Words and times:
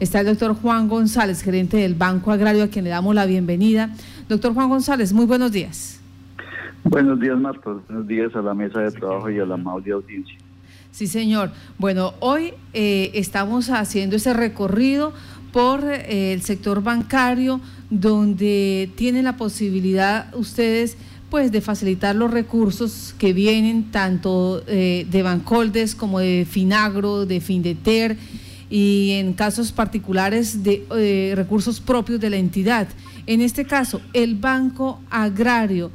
Está 0.00 0.20
el 0.20 0.26
doctor 0.26 0.54
Juan 0.54 0.88
González, 0.88 1.42
gerente 1.42 1.76
del 1.76 1.94
Banco 1.94 2.30
Agrario, 2.30 2.62
a 2.62 2.68
quien 2.68 2.84
le 2.84 2.90
damos 2.90 3.16
la 3.16 3.26
bienvenida. 3.26 3.90
Doctor 4.28 4.54
Juan 4.54 4.68
González, 4.68 5.12
muy 5.12 5.26
buenos 5.26 5.50
días. 5.50 5.98
Buenos 6.84 7.18
días, 7.18 7.36
Marta. 7.36 7.70
Buenos 7.88 8.06
días 8.06 8.34
a 8.36 8.42
la 8.42 8.54
mesa 8.54 8.78
de 8.80 8.92
trabajo 8.92 9.28
y 9.28 9.40
a 9.40 9.44
la 9.44 9.54
amable 9.54 9.90
audiencia. 9.90 10.36
Sí, 10.92 11.08
señor. 11.08 11.50
Bueno, 11.78 12.14
hoy 12.20 12.54
eh, 12.74 13.10
estamos 13.14 13.70
haciendo 13.70 14.14
ese 14.14 14.34
recorrido 14.34 15.12
por 15.52 15.82
eh, 15.82 16.32
el 16.32 16.42
sector 16.42 16.80
bancario, 16.80 17.60
donde 17.90 18.90
tienen 18.94 19.24
la 19.24 19.36
posibilidad 19.36 20.32
ustedes 20.36 20.96
pues 21.28 21.50
de 21.50 21.60
facilitar 21.60 22.14
los 22.14 22.30
recursos 22.30 23.16
que 23.18 23.32
vienen 23.32 23.90
tanto 23.90 24.62
eh, 24.68 25.06
de 25.10 25.22
Bancoldes 25.22 25.96
como 25.96 26.20
de 26.20 26.46
Finagro, 26.48 27.26
de 27.26 27.40
Findeter 27.40 28.16
y 28.70 29.12
en 29.12 29.32
casos 29.32 29.72
particulares 29.72 30.62
de 30.62 30.86
eh, 30.96 31.32
recursos 31.34 31.80
propios 31.80 32.20
de 32.20 32.30
la 32.30 32.36
entidad. 32.36 32.88
En 33.26 33.40
este 33.40 33.64
caso, 33.64 34.00
el 34.12 34.34
Banco 34.34 35.00
Agrario 35.10 35.90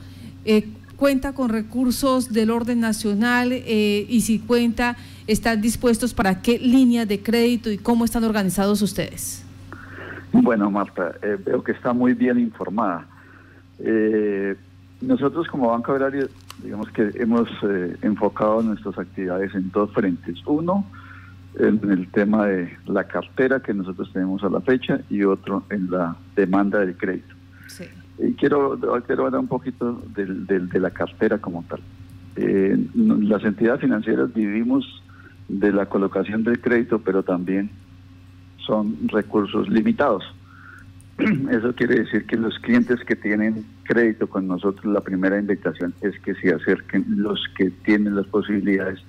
eh, 0.45 0.67
cuenta 0.95 1.33
con 1.33 1.49
recursos 1.49 2.31
del 2.31 2.51
orden 2.51 2.79
nacional 2.79 3.51
y 3.53 4.21
si 4.21 4.39
cuenta, 4.39 4.95
¿están 5.27 5.59
dispuestos 5.61 6.13
para 6.13 6.41
qué 6.41 6.57
línea 6.59 7.05
de 7.05 7.21
crédito 7.21 7.71
y 7.71 7.77
cómo 7.77 8.05
están 8.05 8.23
organizados 8.23 8.81
ustedes? 8.81 9.43
Bueno, 10.31 10.71
Marta, 10.71 11.13
veo 11.45 11.63
que 11.63 11.73
está 11.73 11.91
muy 11.91 12.13
bien 12.13 12.39
informada. 12.39 13.07
Nosotros 15.03 15.47
como 15.47 15.67
Banco 15.69 15.91
Agrario, 15.91 16.29
digamos 16.63 16.89
que 16.91 17.11
hemos 17.15 17.49
eh, 17.63 17.97
enfocado 18.03 18.61
nuestras 18.61 18.97
actividades 18.97 19.53
en 19.53 19.69
dos 19.71 19.91
frentes. 19.91 20.37
Uno, 20.45 20.85
en 21.59 21.79
el 21.89 22.09
tema 22.11 22.47
de 22.47 22.77
la 22.85 23.05
cartera 23.05 23.59
que 23.61 23.73
nosotros 23.73 24.11
tenemos 24.11 24.43
a 24.43 24.49
la 24.49 24.61
fecha 24.61 25.01
y 25.09 25.23
otro 25.23 25.63
en 25.69 25.89
la 25.91 26.15
demanda 26.35 26.79
del 26.79 26.97
crédito. 26.97 27.33
Sí. 27.67 27.85
Y 28.19 28.33
quiero, 28.33 28.79
quiero 29.05 29.25
hablar 29.25 29.41
un 29.41 29.47
poquito 29.47 30.01
del, 30.15 30.45
de 30.47 30.79
la 30.79 30.91
cartera 30.91 31.37
como 31.37 31.63
tal. 31.63 31.81
Eh, 32.35 32.77
las 32.95 33.43
entidades 33.43 33.81
financieras 33.81 34.33
vivimos 34.33 34.85
de 35.47 35.71
la 35.71 35.85
colocación 35.85 36.43
del 36.43 36.59
crédito, 36.59 36.99
pero 36.99 37.23
también 37.23 37.69
son 38.65 39.07
recursos 39.07 39.69
limitados. 39.69 40.23
Eso 41.51 41.73
quiere 41.75 41.99
decir 41.99 42.25
que 42.25 42.37
los 42.37 42.57
clientes 42.59 42.99
que 43.05 43.15
tienen 43.15 43.65
crédito 43.83 44.27
con 44.27 44.47
nosotros, 44.47 44.85
la 44.91 45.01
primera 45.01 45.37
invitación 45.37 45.93
es 46.01 46.19
que 46.21 46.33
se 46.35 46.53
acerquen 46.53 47.05
los 47.17 47.39
que 47.55 47.69
tienen 47.69 48.15
las 48.15 48.25
posibilidades 48.27 48.99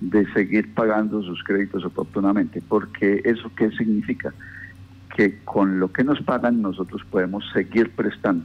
de 0.00 0.26
seguir 0.32 0.72
pagando 0.74 1.22
sus 1.22 1.42
créditos 1.44 1.84
oportunamente, 1.84 2.62
porque 2.66 3.20
eso 3.24 3.50
qué 3.56 3.70
significa? 3.72 4.32
Que 5.14 5.38
con 5.44 5.78
lo 5.78 5.92
que 5.92 6.04
nos 6.04 6.20
pagan 6.22 6.62
nosotros 6.62 7.02
podemos 7.10 7.44
seguir 7.52 7.90
prestando. 7.90 8.44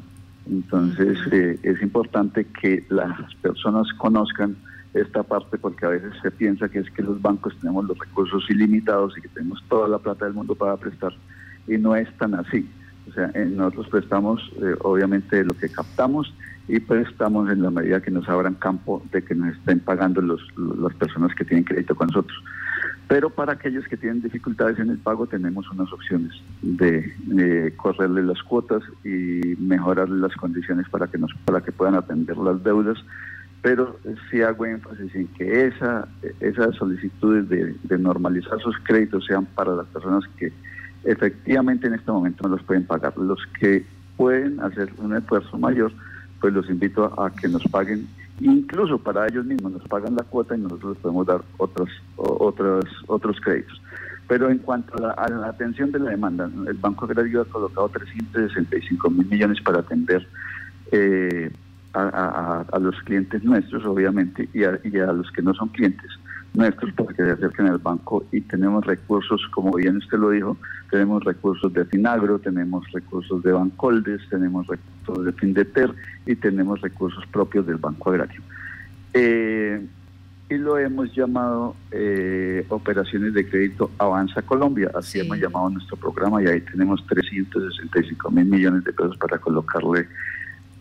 Entonces 0.50 1.18
eh, 1.32 1.60
es 1.64 1.82
importante 1.82 2.46
que 2.46 2.86
las 2.90 3.34
personas 3.36 3.88
conozcan 3.98 4.56
esta 4.94 5.24
parte 5.24 5.58
porque 5.58 5.86
a 5.86 5.90
veces 5.90 6.14
se 6.22 6.32
piensa 6.32 6.70
que 6.70 6.80
es 6.80 6.90
que 6.92 7.02
los 7.02 7.22
bancos 7.22 7.58
tenemos 7.60 7.86
los 7.86 7.98
recursos 7.98 8.50
ilimitados 8.50 9.18
y 9.18 9.22
que 9.22 9.30
tenemos 9.30 9.64
toda 9.68 9.88
la 9.88 10.00
plata 10.00 10.26
del 10.26 10.34
mundo 10.34 10.56
para 10.56 10.78
prestar 10.78 11.14
y 11.68 11.78
no 11.78 11.96
es 11.96 12.12
tan 12.18 12.36
así. 12.36 12.70
O 13.10 13.14
sea, 13.14 13.32
nosotros 13.48 13.88
prestamos 13.90 14.42
eh, 14.62 14.76
obviamente 14.82 15.44
lo 15.44 15.54
que 15.54 15.70
captamos 15.70 16.34
y 16.68 16.80
prestamos 16.80 17.50
en 17.52 17.62
la 17.62 17.70
medida 17.70 18.02
que 18.02 18.12
nos 18.12 18.28
abran 18.28 18.56
campo 18.56 19.04
de 19.12 19.24
que 19.24 19.36
nos 19.36 19.56
estén 19.56 19.80
pagando 19.80 20.22
los, 20.22 20.42
las 20.58 20.94
personas 20.96 21.34
que 21.36 21.46
tienen 21.46 21.64
crédito 21.64 21.96
con 21.96 22.08
nosotros. 22.08 22.44
Pero 23.08 23.30
para 23.30 23.54
aquellos 23.54 23.86
que 23.88 23.98
tienen 23.98 24.22
dificultades 24.22 24.80
en 24.80 24.90
el 24.90 24.98
pago 24.98 25.28
tenemos 25.28 25.70
unas 25.70 25.92
opciones 25.94 26.32
de, 26.64 27.74
correrle 27.78 28.24
las 28.24 28.42
cuotas 28.42 28.82
y 29.04 29.56
mejorarle 29.60 30.18
las 30.18 30.36
condiciones 30.36 30.90
para 30.90 31.06
que 31.08 31.20
nos 31.20 31.32
para 31.46 31.62
que 31.62 31.72
puedan 31.72 31.96
atender 31.96 32.36
las 32.38 32.64
deudas. 32.64 32.98
Pero 33.62 34.00
sí 34.30 34.42
hago 34.42 34.66
énfasis 34.66 35.14
en 35.16 35.28
que 35.28 35.68
esa, 35.68 36.08
esas 36.40 36.76
solicitudes 36.76 37.48
de, 37.50 37.76
de 37.84 37.98
normalizar 37.98 38.60
sus 38.60 38.78
créditos 38.84 39.26
sean 39.26 39.46
para 39.46 39.76
las 39.76 39.88
personas 39.88 40.24
que 40.38 40.52
efectivamente 41.04 41.88
en 41.88 41.96
este 41.96 42.12
momento 42.12 42.48
no 42.48 42.56
los 42.56 42.64
pueden 42.64 42.86
pagar. 42.86 43.16
Los 43.18 43.40
que 43.60 43.86
pueden 44.18 44.60
hacer 44.62 44.92
un 44.98 45.16
esfuerzo 45.16 45.58
mayor, 45.58 45.92
pues 46.40 46.54
los 46.54 46.70
invito 46.70 47.06
a, 47.22 47.30
que 47.32 47.48
nos 47.48 47.64
paguen, 47.64 48.08
incluso 48.40 48.98
para 48.98 49.28
ellos 49.28 49.46
mismos, 49.46 49.74
nos 49.74 49.88
pagan 49.88 50.16
la 50.16 50.24
cuota 50.24 50.56
y 50.56 50.60
nosotros 50.60 50.94
les 50.94 51.02
podemos 51.02 51.26
dar 51.28 51.42
otros, 51.58 51.90
otros, 52.16 52.86
otros 53.08 53.40
créditos. 53.42 53.82
Pero 54.28 54.50
en 54.50 54.58
cuanto 54.60 54.96
a 54.98 55.30
la, 55.30 55.48
atención 55.48 55.92
de 55.92 56.00
la 56.00 56.10
demanda, 56.12 56.50
el 56.68 56.78
Banco 56.78 57.06
Agrario 57.06 57.42
ha 57.42 57.46
colocado 57.46 57.90
365 57.90 59.10
mil 59.12 59.28
millones 59.28 59.62
para 59.62 59.80
atender 59.80 60.28
eh, 60.92 61.52
a, 61.94 62.66
los 62.80 62.96
clientes 63.04 63.44
nuestros, 63.44 63.86
obviamente, 63.86 64.50
y 64.54 64.62
y 64.62 65.00
a 65.00 65.14
los 65.14 65.32
que 65.32 65.42
no 65.42 65.54
son 65.54 65.70
clientes 65.70 66.12
nuestros 66.56 66.94
para 66.94 67.10
que 67.14 67.24
se 67.24 67.32
acerquen 67.32 67.68
al 67.68 67.78
banco 67.78 68.26
y 68.32 68.42
tenemos 68.42 68.86
recursos, 68.86 69.42
como 69.54 69.74
bien 69.74 69.98
usted 69.98 70.18
lo 70.18 70.30
dijo, 70.30 70.58
tenemos 70.90 71.24
recursos 71.24 71.74
de 71.74 71.86
Finagro, 71.86 72.40
tenemos 72.40 72.90
recursos 72.92 73.44
de 73.44 73.52
Bancoldes, 73.52 74.22
tenemos 74.30 74.68
recursos 74.68 75.26
de 75.26 75.34
Findeter 75.34 75.92
y 76.26 76.36
tenemos 76.36 76.82
recursos 76.82 77.26
propios 77.28 77.66
del 77.68 77.78
Banco 77.78 78.12
Agrario. 78.12 78.42
Eh, 79.14 79.86
y 80.50 80.58
lo 80.58 80.78
hemos 80.78 81.14
llamado 81.16 81.76
eh, 81.92 82.66
Operaciones 82.70 83.34
de 83.34 83.50
Crédito 83.50 83.90
Avanza 83.98 84.42
Colombia, 84.44 84.92
así 84.94 85.20
hemos 85.20 85.40
llamado 85.40 85.70
nuestro 85.72 85.98
programa 85.98 86.42
y 86.44 86.48
ahí 86.48 86.62
tenemos 86.62 87.06
365 87.08 88.32
mil 88.32 88.46
millones 88.46 88.84
de 88.84 88.94
pesos 88.94 89.18
para 89.18 89.40
colocarle 89.40 90.08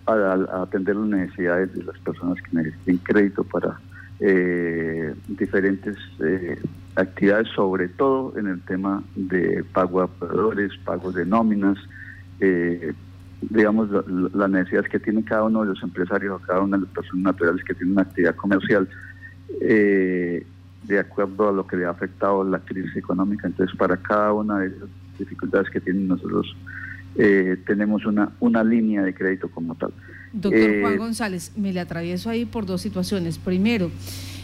a 0.07 0.63
atender 0.63 0.97
las 0.97 1.09
necesidades 1.09 1.73
de 1.73 1.83
las 1.83 1.99
personas 2.01 2.37
que 2.43 2.57
necesiten 2.57 2.99
crédito 2.99 3.43
para 3.43 3.81
eh, 4.27 5.15
diferentes 5.29 5.99
eh, 6.25 6.59
actividades, 6.97 7.49
sobre 7.49 7.89
todo 7.89 8.33
en 8.39 8.47
el 8.47 8.61
tema 8.63 9.03
de 9.15 9.63
pago 9.73 10.01
a 10.01 10.07
proveedores, 10.09 10.73
pagos 10.83 11.15
de 11.15 11.27
nóminas, 11.27 11.77
eh, 12.41 12.95
digamos, 13.43 13.91
las 14.35 14.49
necesidades 14.49 14.89
que 14.89 14.99
tiene 14.99 15.23
cada 15.25 15.45
uno 15.45 15.61
de 15.61 15.69
los 15.69 15.83
empresarios 15.83 16.41
o 16.41 16.47
cada 16.47 16.61
una 16.61 16.79
de 16.79 16.85
las 16.85 16.93
personas 16.95 17.25
naturales 17.25 17.63
que 17.65 17.75
tienen 17.75 17.93
una 17.93 18.03
actividad 18.03 18.35
comercial, 18.35 18.89
eh, 19.61 20.47
de 20.85 20.99
acuerdo 20.99 21.51
a 21.51 21.53
lo 21.53 21.67
que 21.67 21.77
le 21.77 21.85
ha 21.85 21.91
afectado 21.91 22.45
la 22.45 22.61
crisis 22.61 22.97
económica. 22.97 23.47
Entonces, 23.47 23.77
para 23.77 23.99
cada 23.99 24.33
una 24.33 24.61
de 24.61 24.69
esas 24.69 24.89
dificultades 25.19 25.69
que 25.69 25.81
tienen 25.81 26.09
nosotros, 26.09 26.57
eh, 27.17 27.59
tenemos 27.67 28.07
una, 28.07 28.31
una 28.41 28.65
línea 28.65 29.03
de 29.03 29.13
crédito 29.13 29.51
como 29.51 29.75
tal. 29.75 29.93
Doctor 30.35 30.81
Juan 30.81 30.95
eh, 30.95 30.99
González, 30.99 31.53
me 31.57 31.73
le 31.73 31.81
atravieso 31.81 32.29
ahí 32.29 32.45
por 32.45 32.67
dos 32.67 32.83
situaciones. 32.83 33.39
Primero, 33.39 33.91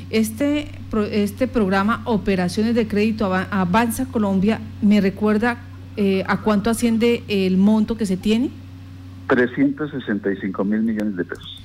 este, 0.08 0.68
este 1.10 1.48
programa 1.48 2.02
Operaciones 2.04 2.74
de 2.74 2.86
Crédito 2.86 3.32
Avanza 3.34 4.06
Colombia, 4.06 4.60
¿me 4.82 5.00
recuerda 5.00 5.58
eh, 5.96 6.22
a 6.26 6.42
cuánto 6.42 6.70
asciende 6.70 7.24
el 7.28 7.56
monto 7.56 7.96
que 7.96 8.06
se 8.06 8.16
tiene? 8.16 8.50
365 9.26 10.64
mil 10.64 10.82
millones 10.82 11.16
de 11.16 11.24
pesos. 11.24 11.59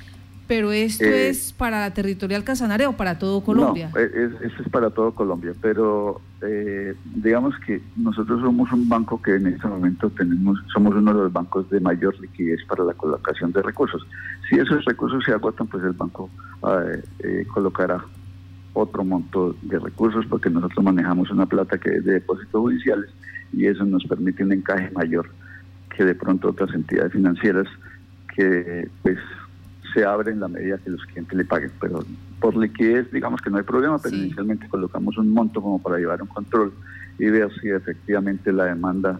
Pero 0.46 0.70
esto 0.70 1.04
eh, 1.04 1.30
es 1.30 1.52
para 1.52 1.80
la 1.80 1.92
territorial 1.92 2.44
Casanare 2.44 2.86
o 2.86 2.92
para 2.92 3.18
todo 3.18 3.42
Colombia? 3.42 3.90
No, 3.92 4.00
es, 4.00 4.32
es 4.42 4.68
para 4.70 4.90
todo 4.90 5.12
Colombia, 5.12 5.52
pero 5.60 6.20
eh, 6.42 6.94
digamos 7.16 7.54
que 7.66 7.80
nosotros 7.96 8.40
somos 8.40 8.70
un 8.72 8.88
banco 8.88 9.20
que 9.20 9.34
en 9.34 9.48
este 9.48 9.66
momento 9.66 10.08
tenemos, 10.10 10.58
somos 10.72 10.94
uno 10.94 11.12
de 11.12 11.22
los 11.24 11.32
bancos 11.32 11.68
de 11.70 11.80
mayor 11.80 12.18
liquidez 12.20 12.60
para 12.68 12.84
la 12.84 12.94
colocación 12.94 13.50
de 13.52 13.62
recursos. 13.62 14.06
Si 14.48 14.56
esos 14.56 14.84
recursos 14.84 15.24
se 15.24 15.32
agotan, 15.32 15.66
pues 15.66 15.82
el 15.82 15.92
banco 15.92 16.30
eh, 17.24 17.44
colocará 17.52 18.04
otro 18.72 19.04
monto 19.04 19.56
de 19.62 19.78
recursos 19.78 20.26
porque 20.26 20.50
nosotros 20.50 20.84
manejamos 20.84 21.30
una 21.30 21.46
plata 21.46 21.78
que 21.78 21.90
es 21.90 22.04
de 22.04 22.12
depósitos 22.12 22.60
judiciales 22.60 23.10
y 23.52 23.66
eso 23.66 23.84
nos 23.84 24.04
permite 24.04 24.44
un 24.44 24.52
encaje 24.52 24.90
mayor 24.90 25.30
que 25.96 26.04
de 26.04 26.14
pronto 26.14 26.50
otras 26.50 26.74
entidades 26.74 27.12
financieras 27.12 27.66
que 28.34 28.88
pues 29.02 29.18
se 29.96 30.04
abre 30.04 30.30
en 30.30 30.40
la 30.40 30.48
medida 30.48 30.76
que 30.76 30.90
los 30.90 31.02
clientes 31.06 31.34
le 31.36 31.44
paguen. 31.46 31.72
Pero 31.80 32.04
por 32.38 32.54
liquidez, 32.54 33.10
digamos 33.10 33.40
que 33.40 33.48
no 33.48 33.56
hay 33.56 33.62
problema, 33.62 33.98
pero 33.98 34.14
inicialmente 34.14 34.68
colocamos 34.68 35.16
un 35.16 35.32
monto 35.32 35.62
como 35.62 35.80
para 35.80 35.96
llevar 35.96 36.20
un 36.20 36.28
control 36.28 36.74
y 37.18 37.24
ver 37.30 37.48
si 37.60 37.70
efectivamente 37.70 38.52
la 38.52 38.66
demanda 38.66 39.18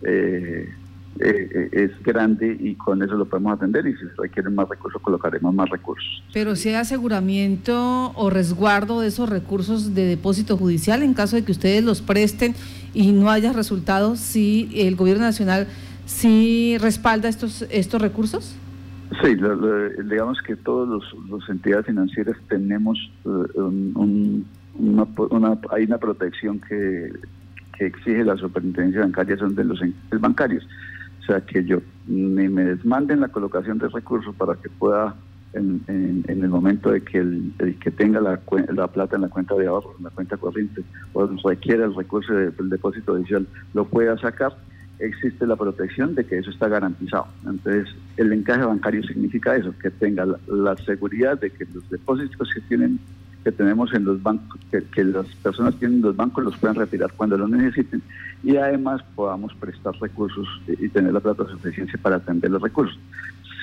eh, 0.00 0.72
eh, 1.20 1.68
es 1.72 2.02
grande 2.02 2.56
y 2.58 2.74
con 2.74 3.02
eso 3.02 3.16
lo 3.16 3.26
podemos 3.26 3.52
atender 3.52 3.86
y 3.86 3.92
si 3.92 3.98
se 3.98 4.14
requieren 4.16 4.54
más 4.54 4.66
recursos 4.66 5.02
colocaremos 5.02 5.54
más 5.54 5.68
recursos. 5.68 6.22
Pero 6.32 6.56
si 6.56 6.70
hay 6.70 6.76
aseguramiento 6.76 8.12
o 8.14 8.30
resguardo 8.30 9.02
de 9.02 9.08
esos 9.08 9.28
recursos 9.28 9.94
de 9.94 10.06
depósito 10.06 10.56
judicial 10.56 11.02
en 11.02 11.12
caso 11.12 11.36
de 11.36 11.44
que 11.44 11.52
ustedes 11.52 11.84
los 11.84 12.00
presten 12.00 12.54
y 12.94 13.12
no 13.12 13.30
haya 13.30 13.52
resultados, 13.52 14.20
si 14.20 14.70
el 14.74 14.96
gobierno 14.96 15.24
nacional 15.24 15.66
sí 16.06 16.78
respalda 16.80 17.28
estos, 17.28 17.66
estos 17.68 18.00
recursos? 18.00 18.56
Sí, 19.22 19.36
digamos 20.04 20.40
que 20.42 20.56
todas 20.56 21.02
las 21.30 21.48
entidades 21.48 21.86
financieras 21.86 22.36
tenemos 22.48 22.98
eh, 23.24 23.60
una, 24.74 25.58
hay 25.70 25.84
una 25.84 25.98
protección 25.98 26.60
que, 26.60 27.12
que 27.76 27.86
exige 27.86 28.24
la 28.24 28.36
superintendencia 28.36 29.02
bancaria 29.02 29.36
son 29.36 29.54
de 29.54 29.64
los 29.64 29.80
bancarios. 30.18 30.66
O 31.20 31.26
sea, 31.26 31.40
que 31.40 31.64
yo 31.64 31.80
ni 32.06 32.48
me 32.48 32.64
desmanden 32.64 33.20
la 33.20 33.28
colocación 33.28 33.78
de 33.78 33.88
recursos 33.88 34.34
para 34.36 34.56
que 34.56 34.68
pueda, 34.68 35.14
en, 35.54 36.24
el 36.26 36.48
momento 36.48 36.90
de 36.90 37.02
que 37.02 37.18
el, 37.18 37.52
que 37.80 37.90
tenga 37.90 38.20
la, 38.20 38.40
la, 38.74 38.88
plata 38.88 39.16
en 39.16 39.22
la 39.22 39.28
cuenta 39.28 39.54
de 39.54 39.66
ahorro, 39.66 39.94
en 39.98 40.04
la 40.04 40.10
cuenta 40.10 40.36
corriente, 40.36 40.82
o 41.12 41.26
requiera 41.26 41.86
el 41.86 41.94
recurso 41.94 42.34
del 42.34 42.68
depósito 42.68 43.14
adicional, 43.14 43.46
lo 43.72 43.84
pueda 43.86 44.18
sacar, 44.18 44.54
existe 44.98 45.46
la 45.46 45.56
protección 45.56 46.14
de 46.14 46.24
que 46.24 46.38
eso 46.38 46.50
está 46.50 46.68
garantizado. 46.68 47.26
Entonces, 47.46 47.88
el 48.16 48.32
encaje 48.32 48.64
bancario 48.64 49.02
significa 49.02 49.56
eso, 49.56 49.74
que 49.78 49.90
tenga 49.90 50.26
la 50.46 50.76
seguridad 50.78 51.38
de 51.40 51.50
que 51.50 51.66
los 51.72 51.88
depósitos 51.90 52.48
que 52.54 52.60
tienen 52.62 52.98
que 53.44 53.52
tenemos 53.52 53.92
en 53.92 54.04
los 54.04 54.22
bancos, 54.22 54.58
que, 54.70 55.04
las 55.04 55.26
personas 55.36 55.74
tienen 55.76 55.98
en 55.98 56.02
los 56.02 56.16
bancos 56.16 56.42
los 56.44 56.56
puedan 56.56 56.76
retirar 56.76 57.12
cuando 57.12 57.36
lo 57.36 57.46
necesiten 57.46 58.02
y 58.42 58.56
además 58.56 59.02
podamos 59.14 59.54
prestar 59.54 59.94
recursos 60.00 60.48
y, 60.66 60.88
tener 60.88 61.12
la 61.12 61.20
plata 61.20 61.44
suficiente 61.46 61.98
para 61.98 62.16
atender 62.16 62.50
los 62.50 62.62
recursos. 62.62 62.98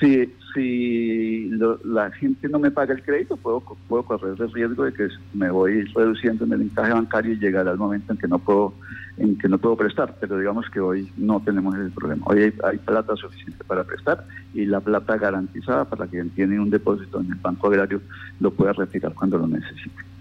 Si, 0.02 0.34
si 0.52 1.48
la 1.84 2.10
gente 2.10 2.48
no 2.48 2.58
me 2.58 2.72
paga 2.72 2.92
el 2.92 3.04
crédito, 3.04 3.36
puedo, 3.36 3.60
puedo 3.86 4.02
correr 4.02 4.34
el 4.36 4.52
riesgo 4.52 4.82
de 4.82 4.92
que 4.92 5.06
me 5.32 5.48
voy 5.48 5.84
reduciendo 5.94 6.44
en 6.44 6.54
el 6.54 6.62
encaje 6.62 6.92
bancario 6.92 7.34
y 7.34 7.38
llegar 7.38 7.68
al 7.68 7.78
momento 7.78 8.12
en 8.12 8.18
que 8.18 8.26
no 8.26 8.38
puedo 8.40 9.76
prestar, 9.76 10.16
pero 10.18 10.38
digamos 10.38 10.68
que 10.70 10.80
hoy 10.80 11.08
no 11.16 11.40
tenemos 11.40 11.76
ese 11.76 11.94
problema. 11.94 12.24
Hoy 12.26 12.52
hay, 12.64 12.78
plata 12.78 13.14
suficiente 13.14 13.62
para 13.62 13.84
prestar 13.84 14.26
y 14.52 14.66
la 14.66 14.80
plata 14.80 15.16
garantizada 15.16 15.84
para 15.84 16.08
quien 16.08 16.30
tiene 16.30 16.58
un 16.58 16.70
depósito 16.70 17.20
en 17.20 17.30
el 17.30 17.38
Banco 17.38 17.68
Agrario 17.68 18.00
lo 18.40 18.50
pueda 18.50 18.72
retirar 18.72 19.14
cuando 19.14 19.38
lo 19.38 19.46
necesite. 19.46 20.11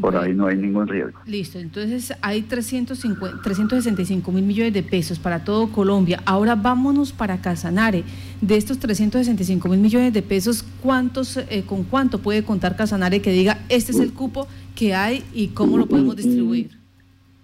Por 0.00 0.14
ahí 0.16 0.34
no 0.34 0.46
hay 0.46 0.56
ningún 0.56 0.86
riesgo. 0.86 1.20
Listo, 1.24 1.58
entonces 1.58 2.12
hay 2.20 2.42
350, 2.42 3.40
365 3.42 4.30
mil 4.30 4.44
millones 4.44 4.74
de 4.74 4.82
pesos 4.82 5.18
para 5.18 5.42
todo 5.42 5.68
Colombia. 5.68 6.22
Ahora 6.26 6.54
vámonos 6.54 7.12
para 7.12 7.40
Casanare. 7.40 8.04
De 8.40 8.56
estos 8.56 8.78
365 8.78 9.68
mil 9.68 9.78
millones 9.80 10.12
de 10.12 10.20
pesos, 10.20 10.64
¿cuántos, 10.82 11.38
eh, 11.38 11.64
¿con 11.66 11.84
cuánto 11.84 12.18
puede 12.18 12.42
contar 12.42 12.76
Casanare 12.76 13.22
que 13.22 13.32
diga 13.32 13.58
este 13.70 13.92
es 13.92 14.00
el 14.00 14.12
cupo 14.12 14.46
que 14.74 14.94
hay 14.94 15.24
y 15.32 15.48
cómo 15.48 15.78
lo 15.78 15.86
podemos 15.86 16.14
distribuir? 16.14 16.76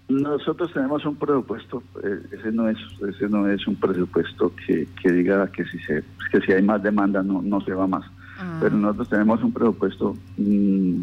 Nosotros 0.09 0.71
tenemos 0.73 1.03
un 1.05 1.15
presupuesto, 1.15 1.81
eh, 2.03 2.19
ese 2.31 2.51
no 2.51 2.69
es 2.69 2.77
ese 3.09 3.27
no 3.29 3.49
es 3.49 3.65
un 3.65 3.75
presupuesto 3.75 4.51
que, 4.67 5.11
diga 5.11 5.47
que 5.51 5.65
si 5.65 5.79
se 5.79 6.03
que 6.31 6.41
si 6.41 6.51
hay 6.51 6.61
más 6.61 6.83
demanda 6.83 7.23
no 7.23 7.41
no 7.41 7.61
se 7.61 7.73
va 7.73 7.87
más. 7.87 8.05
Ah. 8.37 8.59
Pero 8.61 8.75
nosotros 8.75 9.09
tenemos 9.09 9.41
un 9.41 9.51
presupuesto 9.51 10.15
mm, 10.37 11.01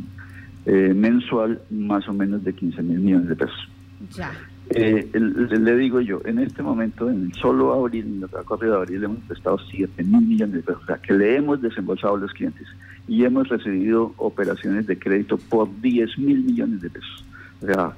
eh, 0.66 0.92
mensual 0.94 1.60
más 1.70 2.08
o 2.08 2.12
menos 2.12 2.44
de 2.44 2.52
15 2.52 2.82
mil 2.82 3.00
millones 3.00 3.28
de 3.28 3.36
pesos. 3.36 3.68
Ya. 4.16 4.32
Eh, 4.70 5.10
le, 5.12 5.76
digo 5.76 6.00
yo, 6.00 6.20
en 6.24 6.38
este 6.38 6.62
momento, 6.62 7.10
en 7.10 7.26
el 7.26 7.34
solo 7.34 7.72
abril, 7.74 8.06
en 8.06 8.22
el 8.22 8.44
corrido 8.44 8.74
de 8.76 8.78
abril, 8.82 9.04
hemos 9.04 9.18
prestado 9.24 9.58
7 9.70 10.04
mil 10.04 10.22
millones 10.22 10.56
de 10.56 10.62
pesos, 10.62 10.82
o 10.82 10.86
sea, 10.86 10.96
que 10.98 11.12
le 11.12 11.36
hemos 11.36 11.60
desembolsado 11.60 12.14
a 12.14 12.18
los 12.18 12.32
clientes 12.32 12.66
y 13.08 13.24
hemos 13.24 13.48
recibido 13.48 14.14
operaciones 14.18 14.86
de 14.86 14.98
crédito 14.98 15.36
por 15.36 15.68
10 15.80 16.18
mil 16.18 16.44
millones 16.44 16.80
de 16.80 16.90
pesos. 16.90 17.24
O 17.62 17.66
sea, 17.66 17.92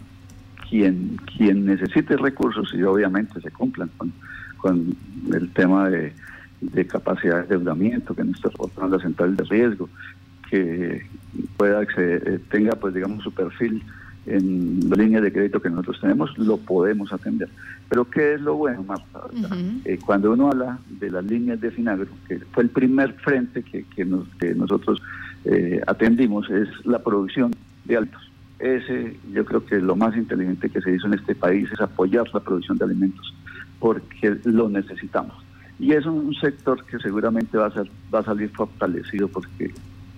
quien, 0.70 1.18
quien 1.36 1.66
necesite 1.66 2.16
recursos 2.16 2.72
y 2.74 2.82
obviamente 2.82 3.38
se 3.42 3.50
cumplan 3.50 3.90
con, 3.98 4.10
con 4.56 4.96
el 5.34 5.50
tema 5.50 5.90
de, 5.90 6.14
capacidad 6.86 7.46
de 7.46 7.56
endeudamiento 7.56 8.14
que 8.14 8.24
nos 8.24 8.36
está 8.36 8.48
reportando 8.48 8.96
la 8.96 9.02
central 9.02 9.36
de 9.36 9.44
riesgo, 9.44 9.90
que 10.52 11.06
pueda 11.56 11.82
eh, 11.96 12.38
tenga 12.50 12.72
pues 12.72 12.92
digamos 12.92 13.24
su 13.24 13.32
perfil 13.32 13.82
en 14.26 14.90
la 14.90 14.96
línea 14.96 15.20
de 15.22 15.32
crédito 15.32 15.62
que 15.62 15.70
nosotros 15.70 15.98
tenemos, 16.00 16.36
lo 16.38 16.58
podemos 16.58 17.10
atender. 17.10 17.48
Pero 17.88 18.04
¿qué 18.04 18.34
es 18.34 18.40
lo 18.42 18.54
bueno, 18.54 18.82
Marta? 18.82 19.22
Eh, 19.86 19.98
cuando 20.04 20.30
uno 20.30 20.48
habla 20.48 20.78
de 21.00 21.10
las 21.10 21.24
líneas 21.24 21.58
de 21.60 21.70
Finagro, 21.70 22.06
que 22.28 22.38
fue 22.52 22.64
el 22.64 22.68
primer 22.68 23.14
frente 23.14 23.62
que, 23.62 23.84
que, 23.84 24.04
nosotros 24.04 25.02
eh, 25.46 25.80
atendimos, 25.86 26.48
es 26.50 26.68
la 26.84 27.00
producción 27.00 27.52
de 27.86 27.96
altos. 27.96 28.30
Ese, 28.58 29.16
yo 29.32 29.44
creo 29.44 29.64
que 29.64 29.80
lo 29.80 29.96
más 29.96 30.14
inteligente 30.16 30.68
que 30.68 30.82
se 30.82 30.94
hizo 30.94 31.06
en 31.06 31.14
este 31.14 31.34
país 31.34 31.68
es 31.72 31.80
apoyar 31.80 32.26
la 32.32 32.40
producción 32.40 32.76
de 32.76 32.84
alimentos, 32.84 33.34
porque 33.80 34.36
lo 34.44 34.68
necesitamos. 34.68 35.34
Y 35.80 35.92
es 35.92 36.06
un 36.06 36.32
sector 36.34 36.84
que 36.84 36.98
seguramente 36.98 37.56
va 37.56 37.66
a, 37.66 37.72
ser, 37.72 37.90
va 38.14 38.20
a 38.20 38.24
salir 38.24 38.50
fortalecido 38.50 39.26
porque 39.26 39.72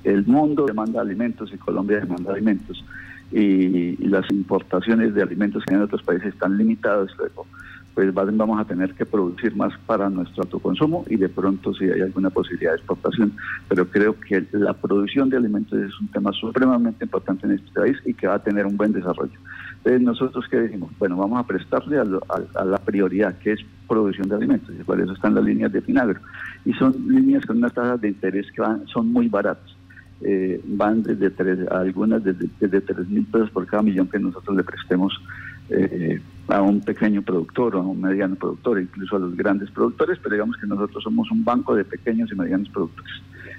el 0.04 0.26
mundo 0.26 0.66
demanda 0.66 1.00
alimentos 1.00 1.52
y 1.52 1.58
Colombia 1.58 2.00
demanda 2.00 2.32
alimentos 2.32 2.84
y, 3.32 3.96
las 4.06 4.30
importaciones 4.30 5.14
de 5.14 5.22
alimentos 5.22 5.64
que 5.64 5.74
en 5.74 5.82
otros 5.82 6.02
países 6.02 6.28
están 6.28 6.56
limitadas, 6.56 7.10
luego 7.18 7.46
pues 7.94 8.12
vamos 8.12 8.60
a 8.60 8.64
tener 8.64 8.92
que 8.94 9.06
producir 9.06 9.54
más 9.54 9.72
para 9.86 10.10
nuestro 10.10 10.42
autoconsumo 10.42 11.04
y 11.08 11.16
de 11.16 11.28
pronto 11.28 11.72
si 11.74 11.84
hay 11.84 12.00
alguna 12.00 12.28
posibilidad 12.28 12.72
de 12.72 12.78
exportación. 12.78 13.32
Pero 13.68 13.88
creo 13.88 14.18
que 14.18 14.44
la 14.50 14.72
producción 14.72 15.30
de 15.30 15.36
alimentos 15.36 15.78
es 15.78 16.00
un 16.00 16.08
tema 16.08 16.32
supremamente 16.32 17.04
importante 17.04 17.46
en 17.46 17.52
este 17.52 17.70
país 17.70 17.96
y 18.04 18.12
que 18.12 18.26
va 18.26 18.34
a 18.34 18.42
tener 18.42 18.66
un 18.66 18.76
buen 18.76 18.92
desarrollo. 18.92 19.38
Entonces 19.76 20.02
nosotros 20.02 20.44
qué 20.50 20.56
decimos, 20.56 20.90
bueno, 20.98 21.16
vamos 21.16 21.38
a 21.38 21.46
prestarle 21.46 21.98
a, 21.98 22.64
la 22.64 22.78
prioridad 22.78 23.38
que 23.38 23.52
es 23.52 23.60
producción 23.86 24.28
de 24.28 24.36
alimentos, 24.36 24.74
y 24.74 24.82
por 24.82 25.00
eso 25.00 25.12
están 25.12 25.34
las 25.34 25.44
líneas 25.44 25.70
de 25.70 25.80
Finagro. 25.80 26.20
Y 26.64 26.72
son 26.72 26.94
líneas 27.06 27.46
con 27.46 27.58
unas 27.58 27.74
tasas 27.74 28.00
de 28.00 28.08
interés 28.08 28.50
que 28.50 28.60
van, 28.60 28.86
son 28.88 29.12
muy 29.12 29.28
baratas. 29.28 29.76
Eh, 30.22 30.60
van 30.64 31.02
desde 31.02 31.30
tres, 31.30 31.68
algunas 31.70 32.22
desde, 32.22 32.48
desde 32.60 32.80
3 32.80 33.08
mil 33.08 33.26
pesos 33.26 33.50
por 33.50 33.66
cada 33.66 33.82
millón 33.82 34.08
que 34.08 34.18
nosotros 34.18 34.56
le 34.56 34.62
prestemos 34.62 35.20
eh, 35.68 36.20
a 36.48 36.62
un 36.62 36.80
pequeño 36.80 37.22
productor 37.22 37.76
o 37.76 37.80
a 37.80 37.82
un 37.82 38.00
mediano 38.00 38.36
productor, 38.36 38.80
incluso 38.80 39.16
a 39.16 39.18
los 39.18 39.36
grandes 39.36 39.70
productores, 39.70 40.18
pero 40.22 40.34
digamos 40.34 40.56
que 40.56 40.66
nosotros 40.66 41.02
somos 41.02 41.30
un 41.30 41.44
banco 41.44 41.74
de 41.74 41.84
pequeños 41.84 42.30
y 42.32 42.36
medianos 42.36 42.68
productores. 42.68 43.12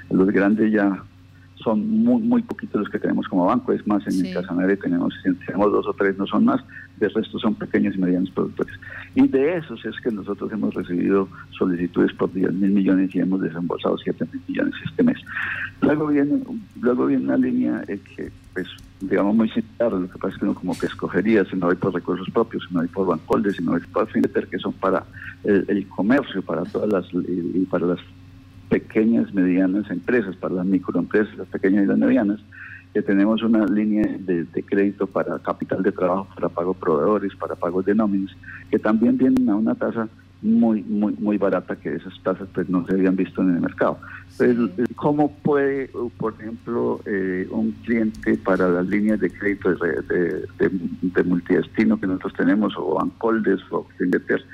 Los 0.10 0.28
grandes 0.28 0.72
ya 0.72 1.04
son 1.64 2.04
muy, 2.04 2.22
muy 2.22 2.42
poquitos 2.44 2.82
los 2.82 2.90
que 2.90 3.00
tenemos 3.00 3.28
como 3.28 3.46
banco, 3.46 3.72
es 3.72 3.86
más, 3.88 4.06
en 4.08 4.26
el 4.26 4.34
Casanare 4.34 4.78
tenemos, 4.78 5.14
tenemos 5.24 5.72
dos 5.72 5.88
o 5.88 5.94
tres, 5.94 6.18
no 6.18 6.28
son 6.28 6.46
más, 6.46 6.62
de 6.98 7.10
resto 7.10 7.40
son 7.40 7.56
pequeños 7.56 7.96
y 7.96 8.00
medianos 8.00 8.30
productores. 8.32 8.74
Y 9.16 9.28
de 9.28 9.58
esos 9.58 9.84
es 9.86 9.96
que 10.02 10.12
nosotros 10.12 10.52
hemos 10.52 10.74
recibido 10.74 11.28
solicitudes 11.58 12.14
por 12.14 12.32
10 12.32 12.54
mil 12.54 12.72
millones 12.72 13.14
y 13.16 13.20
hemos 13.20 13.42
desembolsado 13.42 13.98
7 13.98 14.26
mil 14.32 14.42
millones 14.48 14.74
este 14.86 15.04
mes. 15.04 15.18
Luego 15.82 16.08
viene, 16.08 16.42
luego 16.82 17.06
viene 17.08 17.24
una 17.24 17.38
línea 17.38 17.84
eh, 17.88 18.00
que, 18.16 18.32
pues, 18.54 18.68
digamos, 19.02 19.36
muy 19.36 19.50
similar, 19.50 19.94
lo 19.94 20.10
que 20.10 20.18
pasa 20.18 20.34
es 20.34 20.40
que 20.40 20.46
uno 20.46 20.56
como 20.56 20.78
que 20.78 20.86
escogería 20.86 21.46
si 21.46 21.56
no 21.56 21.70
hay 21.70 21.76
por 21.76 21.94
recursos 21.94 22.30
propios, 22.32 22.64
si 22.68 22.74
no 22.74 22.82
hay 22.82 22.88
por 22.88 23.08
bancoldes, 23.08 23.56
si 23.58 23.64
no 23.64 23.74
hay 23.74 23.82
por 23.92 24.08
Findeter, 24.08 24.48
que 24.48 24.60
son 24.60 24.74
para 24.74 25.04
el, 25.44 25.88
comercio, 25.90 26.42
para 26.42 26.64
todas 26.64 26.90
las, 26.90 27.06
y 27.14 27.66
para 27.66 27.88
las 27.88 28.00
pequeñas, 28.70 29.34
medianas 29.34 29.90
empresas, 29.90 30.36
para 30.36 30.56
las 30.56 30.66
microempresas, 30.66 31.38
las 31.38 31.48
pequeñas 31.48 31.84
y 31.84 31.88
las 31.88 31.98
medianas, 31.98 32.40
que 32.94 33.02
tenemos 33.02 33.44
una 33.44 33.66
línea 33.66 34.06
de, 34.20 34.46
crédito 34.64 35.06
para 35.06 35.38
capital 35.40 35.84
de 35.84 35.92
trabajo, 35.92 36.28
para 36.34 36.48
pago 36.48 36.74
proveedores, 36.74 37.36
para 37.36 37.56
pagos 37.56 37.86
de 37.86 37.94
nóminas, 37.94 38.36
que 38.72 38.80
también 38.80 39.18
vienen 39.18 39.50
a 39.50 39.56
una 39.56 39.76
tasa 39.76 40.08
muy, 40.42 40.84
muy, 40.84 41.14
muy 41.20 41.38
barata 41.38 41.76
que 41.76 41.96
esas 41.96 42.14
tasas 42.24 42.48
pues 42.54 42.70
no 42.70 42.86
se 42.86 42.94
habían 42.94 43.16
visto 43.16 43.42
en 43.42 43.56
el 43.56 43.62
mercado. 43.62 44.00
¿Cómo 44.96 45.36
puede, 45.44 45.90
por 46.18 46.36
ejemplo, 46.40 47.02
eh, 47.06 47.48
un 47.52 47.72
cliente 47.84 48.38
para 48.38 48.70
las 48.70 48.88
líneas 48.88 49.20
de 49.20 49.30
crédito 49.30 49.76
de, 49.76 50.48
de, 50.58 51.24
multidestino 51.24 52.00
que 52.00 52.08
nosotros 52.08 52.34
tenemos, 52.34 52.74
o 52.78 52.96
Bancoldes 52.96 53.60
o 53.72 53.86
Fingeter, 53.98 54.46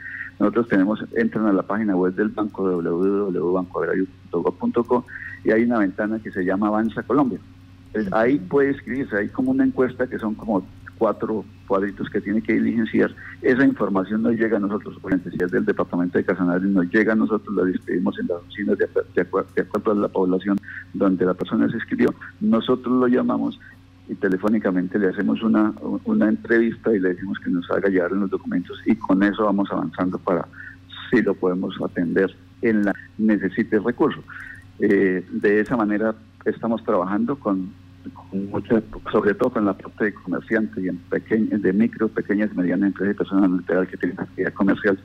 nosotros 0.42 0.68
tenemos, 0.70 1.04
entran 1.16 1.46
a 1.46 1.54
la 1.54 1.62
página 1.62 1.96
web 1.96 2.16
del 2.16 2.30
banco 2.30 2.64
www.bancoagrario.gov.co 2.64 5.06
y 5.44 5.52
hay 5.52 5.64
una 5.64 5.78
ventana 5.80 6.20
que 6.20 6.32
se 6.32 6.44
llama 6.44 6.68
Avanza 6.68 7.04
Colombia. 7.04 7.40
ahí 8.12 8.40
puede 8.40 8.72
escribirse, 8.72 9.18
hay 9.18 9.30
como 9.30 9.52
una 9.52 9.64
encuesta 9.64 10.08
que 10.08 10.18
son 10.18 10.34
como 10.34 10.66
cuatro 10.98 11.46
cuadritos 11.68 12.10
que 12.10 12.22
tiene 12.22 12.42
que 12.42 12.54
diligenciar. 12.54 13.14
Esa 13.42 13.66
información 13.66 14.24
no 14.24 14.32
llega 14.32 14.58
a 14.58 14.60
nosotros, 14.60 14.98
por 15.00 15.16
necesidad 15.16 15.50
del 15.50 15.66
Departamento 15.66 16.18
de 16.18 16.24
Casanare, 16.24 16.66
no 16.66 16.82
llega 16.84 17.14
a 17.14 17.16
nosotros, 17.16 17.56
la 17.56 17.66
distribuimos 17.66 18.18
en 18.20 18.28
las 18.28 18.38
oficinas 18.38 18.78
de, 18.78 18.88
de, 19.16 19.22
acuerdo 19.22 19.92
a 19.92 19.96
la 19.96 20.08
población 20.08 20.58
donde 20.94 21.26
la 21.26 21.34
persona 21.34 21.68
se 21.70 21.78
escribió. 21.78 22.14
Nosotros 22.40 22.96
lo 22.96 23.08
llamamos 23.08 23.60
y 24.12 24.16
telefónicamente 24.16 25.00
le 25.00 25.08
hacemos 25.08 25.42
una, 25.42 25.74
una 26.04 26.28
entrevista 26.28 26.94
y 26.94 27.00
le 27.00 27.14
decimos 27.14 27.40
que 27.40 27.50
nos 27.50 27.72
haga 27.72 27.88
llegar 27.88 28.12
los 28.12 28.30
documentos 28.30 28.78
y 28.86 28.94
con 28.96 29.24
eso 29.24 29.46
vamos 29.46 29.70
avanzando 29.72 30.18
para 30.18 30.46
si 31.10 31.22
lo 31.22 31.34
podemos 31.34 31.74
atender 31.82 32.36
en 32.62 32.84
la 32.84 32.94
necesite 33.18 33.80
recurso. 33.80 34.22
Eh, 34.80 35.26
de 35.32 35.62
esa 35.62 35.78
manera 35.78 36.14
estamos 36.44 36.84
trabajando 36.84 37.38
con, 37.40 37.72
mucha, 38.32 38.82
sobre 39.12 39.34
todo 39.34 39.52
con 39.52 39.66
la 39.66 39.74
parte 39.74 40.06
de 40.06 40.14
comerciantes 40.14 40.84
y 40.84 40.88
en 40.88 40.98
pequeños 40.98 41.62
de 41.62 41.74
micro, 41.74 42.08
pequeñas 42.08 42.54
medianas 42.56 42.88
empresas 42.88 43.16
y 43.16 43.18
personas 43.18 43.52
literal 43.52 43.88
que 43.88 43.98
tienen 43.98 44.20
actividad 44.20 44.54
comercial 44.54 45.00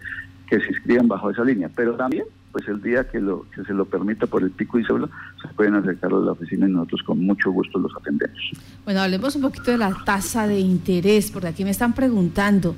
que 0.48 0.60
se 0.60 0.68
inscriban 0.68 1.08
bajo 1.08 1.30
esa 1.30 1.44
línea, 1.44 1.68
pero 1.74 1.94
también 1.96 2.24
pues 2.56 2.68
el 2.68 2.80
día 2.80 3.06
que, 3.06 3.20
lo, 3.20 3.44
que 3.54 3.62
se 3.64 3.74
lo 3.74 3.84
permita 3.84 4.26
por 4.26 4.42
el 4.42 4.50
pico 4.50 4.78
y 4.78 4.84
solo, 4.84 5.10
se 5.42 5.48
pueden 5.48 5.74
acercar 5.74 6.10
a 6.10 6.16
la 6.16 6.32
oficina 6.32 6.66
y 6.66 6.72
nosotros 6.72 7.02
con 7.02 7.22
mucho 7.22 7.50
gusto 7.50 7.78
los 7.78 7.94
atendemos. 7.94 8.38
Bueno, 8.82 9.02
hablemos 9.02 9.36
un 9.36 9.42
poquito 9.42 9.72
de 9.72 9.76
la 9.76 9.94
tasa 10.06 10.46
de 10.46 10.58
interés, 10.58 11.30
porque 11.30 11.48
aquí 11.48 11.64
me 11.64 11.70
están 11.70 11.92
preguntando, 11.92 12.74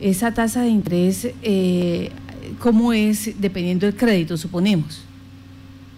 esa 0.00 0.32
tasa 0.32 0.62
de 0.62 0.68
interés, 0.68 1.30
eh, 1.42 2.10
¿cómo 2.58 2.94
es 2.94 3.38
dependiendo 3.38 3.84
del 3.84 3.96
crédito, 3.96 4.38
suponemos? 4.38 5.04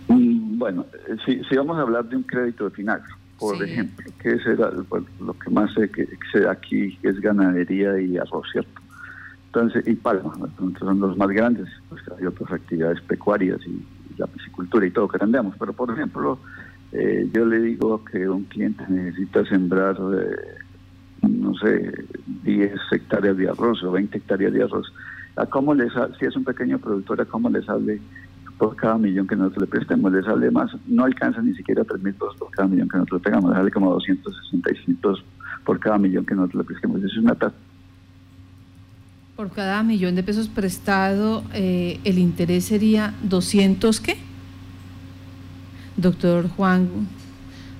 Mm, 0.09 0.59
bueno, 0.59 0.87
eh, 1.09 1.17
si, 1.25 1.45
si 1.45 1.55
vamos 1.55 1.79
a 1.79 1.83
hablar 1.83 2.09
de 2.09 2.17
un 2.17 2.25
crédito 2.25 2.65
de 2.65 2.71
Finagro, 2.71 3.15
por 3.41 3.63
ejemplo, 3.65 4.05
que 4.23 4.35
es 4.35 4.43
lo 5.19 5.33
que 5.33 5.51
más 5.51 5.73
se, 5.73 5.91
que, 5.91 6.07
se 6.31 6.41
da 6.41 6.53
aquí 6.53 6.99
es 7.03 7.19
ganadería 7.21 7.99
y 7.99 8.19
arroz, 8.19 8.47
¿cierto? 8.53 8.81
Entonces, 9.47 9.83
y 9.89 9.95
palma, 9.95 10.33
entonces 10.37 10.79
son 10.79 11.01
los 11.01 11.17
más 11.17 11.29
grandes, 11.31 11.67
pues 11.89 12.03
hay 12.19 12.27
otras 12.27 12.53
actividades 12.53 13.01
pecuarias 13.01 13.59
y, 13.67 13.85
la 14.19 14.27
piscicultura 14.27 14.87
y 14.87 14.91
todo 14.91 15.09
que 15.09 15.17
andamos, 15.23 15.55
pero 15.59 15.73
por 15.73 15.91
ejemplo, 15.91 16.39
eh, 16.93 17.27
yo 17.33 17.47
le 17.47 17.59
digo 17.61 18.05
que 18.05 18.29
un 18.29 18.45
cliente 18.45 18.85
necesita 18.87 19.47
sembrar, 19.47 19.97
eh, 19.97 21.27
no 21.27 21.55
sé, 21.55 21.91
10 22.45 22.73
hectáreas 22.93 23.39
de 23.39 23.49
arroz 23.49 23.83
o 23.83 23.93
20 23.93 24.19
hectáreas 24.19 24.53
de 24.53 24.65
arroz. 24.65 24.93
¿A 25.37 25.47
cómo 25.47 25.75
les 25.75 25.91
si 26.19 26.27
es 26.27 26.37
un 26.37 26.45
pequeño 26.45 26.79
productor, 26.79 27.23
a 27.23 27.25
cómo 27.25 27.49
le 27.49 27.63
sale 27.63 27.99
por 28.61 28.77
cada 28.77 28.99
millón 28.99 29.27
que 29.27 29.35
nosotros 29.35 29.63
le 29.63 29.67
prestemos? 29.67 30.13
Le 30.13 30.23
sale 30.23 30.51
más, 30.51 30.71
no 30.87 31.05
alcanza 31.05 31.41
ni 31.41 31.55
siquiera 31.55 31.83
3 31.83 32.03
mil 32.03 32.13
pesos 32.13 32.37
por 32.37 32.51
cada 32.51 32.69
millón 32.69 32.89
que 32.89 32.99
nosotros 32.99 33.23
tengamos, 33.23 33.51
le 33.51 33.57
sale 33.57 33.71
como 33.71 33.91
265 33.95 35.15
por 35.65 35.81
cada 35.81 35.97
millón 35.97 36.27
que 36.27 36.35
nosotros 36.35 36.63
le 36.63 36.67
prestemos. 36.67 36.99
Eso 36.99 37.07
es 37.07 37.17
una 37.17 37.35
tasa 37.35 37.57
por 39.41 39.51
cada 39.53 39.83
millón 39.83 40.17
de 40.17 40.23
pesos 40.23 40.49
prestado, 40.49 41.43
eh, 41.55 41.99
el 42.05 42.19
interés 42.19 42.67
sería 42.67 43.15
200 43.23 43.99
qué? 44.01 44.19
Doctor 45.97 46.51
Juan, 46.51 46.91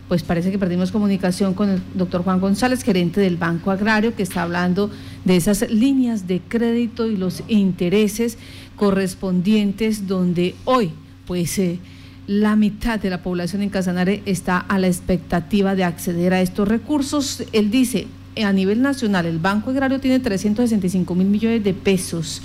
pues 0.09 0.23
parece 0.23 0.51
que 0.51 0.59
perdimos 0.59 0.91
comunicación 0.91 1.53
con 1.53 1.69
el 1.69 1.83
doctor 1.93 2.23
Juan 2.23 2.41
González, 2.41 2.83
gerente 2.83 3.21
del 3.21 3.37
Banco 3.37 3.71
Agrario, 3.71 4.17
que 4.17 4.23
está 4.23 4.41
hablando 4.43 4.91
de 5.27 5.37
esas 5.37 5.71
líneas 5.71 6.27
de 6.27 6.41
crédito 6.41 7.07
y 7.07 7.19
los 7.19 7.43
intereses 7.47 8.39
correspondientes 8.81 10.09
donde 10.09 10.55
hoy, 10.65 10.91
pues... 11.27 11.59
Eh, 11.59 11.79
la 12.27 12.55
mitad 12.55 13.01
de 13.01 13.11
la 13.11 13.25
población 13.25 13.61
en 13.61 13.71
Casanare 13.71 14.23
está 14.25 14.59
a 14.59 14.79
la 14.79 14.87
expectativa 14.87 15.75
de 15.75 15.83
acceder 15.83 16.33
a 16.33 16.41
estos 16.41 16.69
recursos. 16.69 17.43
Él 17.53 17.73
dice, 17.73 18.07
a 18.41 18.53
nivel 18.53 18.83
nacional 18.83 19.27
el 19.27 19.41
Banco 19.41 19.71
Agrario 19.71 19.99
tiene 19.99 20.21
365 20.21 21.13
mil 21.17 21.27
millones 21.27 21.65
de 21.65 21.75
pesos 21.75 22.41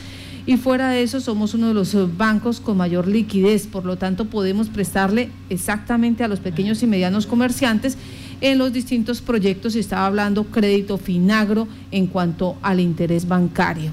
y 0.47 0.57
fuera 0.57 0.89
de 0.89 1.03
eso 1.03 1.19
somos 1.19 1.53
uno 1.53 1.67
de 1.67 1.75
los 1.75 2.17
bancos 2.17 2.59
con 2.59 2.77
mayor 2.77 3.07
liquidez, 3.07 3.67
por 3.67 3.85
lo 3.85 3.97
tanto 3.97 4.25
podemos 4.25 4.69
prestarle 4.69 5.29
exactamente 5.51 6.23
a 6.23 6.27
los 6.27 6.39
pequeños 6.39 6.81
y 6.81 6.87
medianos 6.87 7.27
comerciantes 7.27 7.95
en 8.41 8.57
los 8.57 8.73
distintos 8.73 9.21
proyectos 9.21 9.75
estaba 9.75 10.07
hablando 10.07 10.45
crédito 10.45 10.97
finagro 10.97 11.67
en 11.91 12.07
cuanto 12.07 12.57
al 12.63 12.79
interés 12.79 13.27
bancario. 13.27 13.91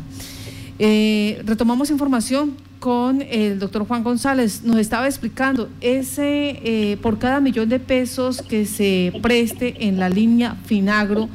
Eh, 0.85 1.41
retomamos 1.47 1.93
información 1.93 2.57
con 2.81 3.23
el 3.23 3.61
doctor 3.61 3.87
Juan 3.87 4.03
González. 4.03 4.65
Nos 4.65 4.79
estaba 4.79 5.07
explicando, 5.07 5.69
ese 5.81 6.59
eh, 6.65 6.97
por 6.97 7.21
cada 7.21 7.41
millón 7.41 7.69
de 7.69 7.79
pesos 7.79 8.43
que 8.43 8.67
se 8.67 9.12
preste 9.23 9.87
en 9.87 10.01
la 10.01 10.09
línea 10.09 10.57
Finagro, 10.65 11.29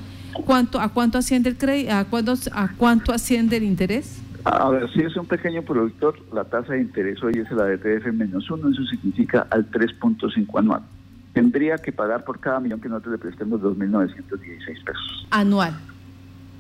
¿Cuánto, 0.46 0.82
¿A 0.82 0.90
cuánto 0.90 1.18
asciende 1.18 1.50
el 1.50 1.58
crédito? 1.58 1.94
¿A 1.94 2.04
cuánto, 2.04 2.34
¿A 2.52 2.68
cuánto 2.76 3.14
asciende 3.14 3.56
el 3.56 3.64
interés? 3.64 4.22
A 4.44 4.70
ver, 4.70 4.92
si 4.92 5.00
es 5.00 5.16
un 5.16 5.26
pequeño 5.26 5.62
productor, 5.62 6.20
la 6.34 6.44
tasa 6.44 6.74
de 6.74 6.82
interés 6.82 7.24
hoy 7.24 7.40
es 7.40 7.50
la 7.50 7.64
de 7.64 7.78
TF 7.78 8.12
menos 8.12 8.52
uno, 8.52 8.70
eso 8.70 8.84
significa 8.84 9.48
al 9.50 9.72
3.5 9.72 10.60
anual. 10.60 10.82
Tendría 11.32 11.78
que 11.78 11.94
pagar 11.94 12.26
por 12.26 12.42
cada 12.42 12.60
millón 12.60 12.82
que 12.82 12.90
nosotros 12.90 13.14
le 13.14 13.18
prestemos 13.20 13.62
2.916 13.62 14.84
pesos. 14.84 15.28
¿Anual? 15.32 15.74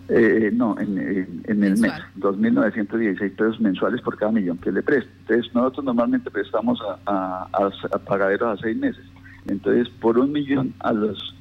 Eh, 0.09 0.51
no, 0.53 0.79
en, 0.79 0.97
el 1.45 1.57
mes, 1.57 1.81
2.916 1.81 3.17
pesos 3.35 3.59
mensuales 3.59 4.01
por 4.01 4.17
cada 4.17 4.31
millón 4.31 4.57
que 4.57 4.71
le 4.71 4.81
preste. 4.81 5.09
Entonces, 5.21 5.53
nosotros 5.53 5.83
normalmente 5.83 6.31
prestamos 6.31 6.79
a, 7.05 7.47
a, 7.51 7.69
a 7.91 7.97
pagaderos 7.99 8.57
a 8.57 8.61
seis 8.61 8.77
meses. 8.77 9.03
Entonces, 9.47 9.89
por 9.89 10.17
un 10.17 10.31
millón 10.31 10.73
a 10.79 10.93
los 10.93 11.35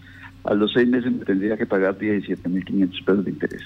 a 0.47 0.55
los 0.55 0.73
seis 0.73 0.89
meses 0.89 1.13
me 1.13 1.25
tendría 1.25 1.57
que 1.57 1.67
pagar 1.67 1.99
17.500 1.99 3.05
pesos 3.05 3.25
de 3.25 3.31
interés. 3.33 3.63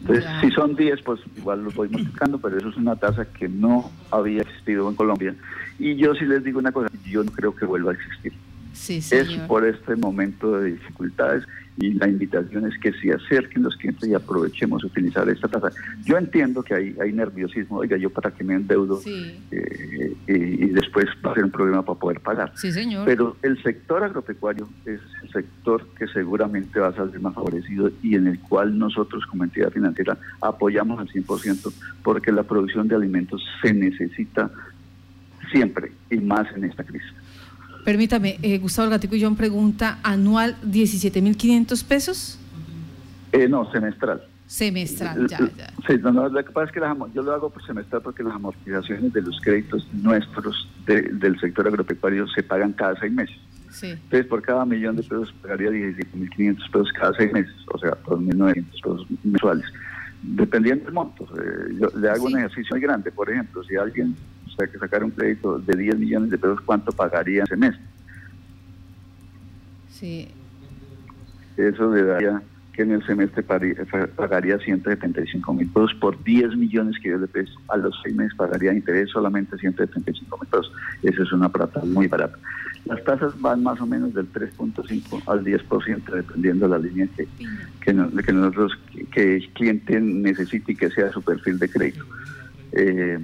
Entonces, 0.00 0.24
si 0.40 0.50
son 0.52 0.76
10, 0.76 1.02
pues 1.02 1.20
igual 1.36 1.64
los 1.64 1.74
voy 1.74 1.88
multiplicando, 1.88 2.38
pero 2.38 2.56
eso 2.56 2.68
es 2.68 2.76
una 2.76 2.96
tasa 2.96 3.24
que 3.24 3.48
no 3.48 3.90
había 4.10 4.42
existido 4.42 4.88
en 4.88 4.94
Colombia. 4.94 5.34
Y 5.78 5.96
yo 5.96 6.14
sí 6.14 6.24
les 6.24 6.44
digo 6.44 6.58
una 6.58 6.70
cosa, 6.70 6.88
yo 7.06 7.24
no 7.24 7.32
creo 7.32 7.54
que 7.54 7.64
vuelva 7.64 7.92
a 7.92 7.94
existir. 7.94 8.32
Sí, 8.72 8.98
es 9.10 9.28
por 9.46 9.66
este 9.66 9.96
momento 9.96 10.58
de 10.60 10.72
dificultades 10.72 11.44
y 11.80 11.92
la 11.92 12.08
invitación 12.08 12.66
es 12.66 12.76
que 12.78 12.92
se 12.92 13.12
acerquen 13.12 13.62
los 13.62 13.76
clientes 13.76 14.08
y 14.08 14.14
aprovechemos 14.14 14.82
utilizar 14.82 15.28
esta 15.28 15.46
tasa. 15.46 15.70
Yo 16.04 16.18
entiendo 16.18 16.62
que 16.62 16.74
hay, 16.74 16.96
hay 17.00 17.12
nerviosismo, 17.12 17.78
oiga, 17.78 17.96
yo 17.96 18.10
para 18.10 18.32
que 18.32 18.42
me 18.42 18.54
endeudo 18.54 19.00
eh, 19.06 20.16
y, 20.26 20.66
después 20.70 21.06
va 21.24 21.32
a 21.32 21.34
ser 21.34 21.44
un 21.44 21.50
problema 21.50 21.84
para 21.84 21.98
poder 21.98 22.20
pagar. 22.20 22.52
Sí, 22.56 22.72
señor. 22.72 23.04
Pero 23.04 23.36
el 23.42 23.62
sector 23.62 24.02
agropecuario 24.02 24.68
es 24.84 25.00
el 25.22 25.30
sector 25.30 25.86
que 25.96 26.08
seguramente 26.08 26.80
va 26.80 26.88
a 26.88 26.94
salir 26.94 27.20
más 27.20 27.34
favorecido 27.34 27.90
y 28.02 28.16
en 28.16 28.26
el 28.26 28.40
cual 28.40 28.76
nosotros 28.76 29.24
como 29.26 29.44
entidad 29.44 29.70
financiera 29.70 30.18
apoyamos 30.40 30.98
al 30.98 31.08
100% 31.08 31.72
porque 32.02 32.32
la 32.32 32.42
producción 32.42 32.88
de 32.88 32.96
alimentos 32.96 33.44
se 33.62 33.72
necesita 33.72 34.50
siempre 35.52 35.92
y 36.10 36.16
más 36.16 36.46
en 36.56 36.64
esta 36.64 36.82
crisis. 36.82 37.12
Permítame, 37.88 38.38
eh, 38.42 38.58
Gustavo 38.58 38.90
Gatico 38.90 39.16
y 39.16 39.22
John 39.22 39.34
pregunta, 39.34 39.98
¿anual 40.02 40.56
17.500 40.60 41.84
pesos? 41.86 42.38
Eh, 43.32 43.48
no, 43.48 43.72
semestral. 43.72 44.24
Semestral, 44.46 45.26
ya, 45.26 45.38
ya. 45.56 45.70
Sí, 45.86 45.94
no, 46.02 46.28
lo 46.28 46.44
que 46.44 46.52
pasa 46.52 46.66
es 46.66 46.72
que 46.72 46.80
yo 47.14 47.22
lo 47.22 47.32
hago 47.32 47.48
por 47.48 47.64
semestral 47.64 48.02
porque 48.02 48.22
las 48.22 48.34
amortizaciones 48.34 49.10
de 49.14 49.22
los 49.22 49.40
créditos 49.40 49.88
nuestros 49.94 50.68
del 50.84 51.40
sector 51.40 51.66
agropecuario 51.66 52.28
se 52.28 52.42
pagan 52.42 52.74
cada 52.74 52.94
seis 53.00 53.10
meses. 53.10 53.38
Sí. 53.70 53.92
Entonces, 53.92 54.26
por 54.26 54.42
cada 54.42 54.66
millón 54.66 54.96
de 54.96 55.02
pesos 55.02 55.32
pagaría 55.40 55.70
17.500 55.70 56.70
pesos 56.70 56.92
cada 56.92 57.14
seis 57.14 57.32
meses, 57.32 57.54
o 57.72 57.78
sea, 57.78 57.92
2.900 58.04 58.64
pesos 58.70 59.06
mensuales. 59.24 59.64
Dependiendo 60.20 60.84
del 60.84 60.92
monto. 60.92 61.24
Eh, 61.24 61.78
yo 61.80 61.88
le 61.98 62.10
hago 62.10 62.26
un 62.26 62.36
ejercicio 62.36 62.76
muy 62.76 62.82
grande. 62.82 63.10
Por 63.10 63.30
ejemplo, 63.30 63.64
si 63.64 63.76
alguien 63.76 64.14
sea, 64.58 64.66
que 64.66 64.78
sacar 64.78 65.04
un 65.04 65.10
crédito 65.10 65.58
de 65.58 65.76
10 65.76 65.98
millones 65.98 66.30
de 66.30 66.38
pesos, 66.38 66.60
¿cuánto 66.62 66.92
pagaría 66.92 67.44
ese 67.44 67.56
mes? 67.56 67.74
Sí. 69.90 70.28
Eso 71.56 71.92
le 71.94 72.04
daría 72.04 72.42
que 72.72 72.82
en 72.82 72.92
el 72.92 73.04
semestre 73.04 73.42
pagaría 73.42 74.58
175 74.58 75.52
mil 75.52 75.68
pesos 75.68 75.94
por 76.00 76.22
10 76.22 76.56
millones 76.56 76.96
que 77.02 77.08
yo 77.10 77.18
le 77.18 77.26
peso. 77.26 77.52
A 77.68 77.76
los 77.76 77.98
seis 78.04 78.14
meses 78.14 78.36
pagaría 78.36 78.72
interés 78.72 79.10
solamente 79.10 79.58
175 79.58 80.38
mil 80.38 80.48
pesos. 80.48 80.72
Eso 81.02 81.22
es 81.24 81.32
una 81.32 81.48
plata 81.48 81.80
muy 81.84 82.06
barata. 82.06 82.38
Las 82.84 83.02
tasas 83.02 83.38
van 83.40 83.64
más 83.64 83.80
o 83.80 83.86
menos 83.86 84.14
del 84.14 84.32
3.5 84.32 85.22
al 85.26 85.44
10% 85.44 86.04
dependiendo 86.04 86.68
de 86.68 86.70
la 86.70 86.78
línea 86.78 87.08
que, 87.16 87.26
que, 87.80 87.92
nosotros, 88.32 88.72
que, 89.10 89.36
el 89.36 89.48
cliente 89.50 90.00
necesite 90.00 90.72
y 90.72 90.76
que 90.76 90.88
sea 90.90 91.10
su 91.10 91.20
perfil 91.20 91.58
de 91.58 91.68
crédito. 91.68 92.04
Eh, 92.72 93.18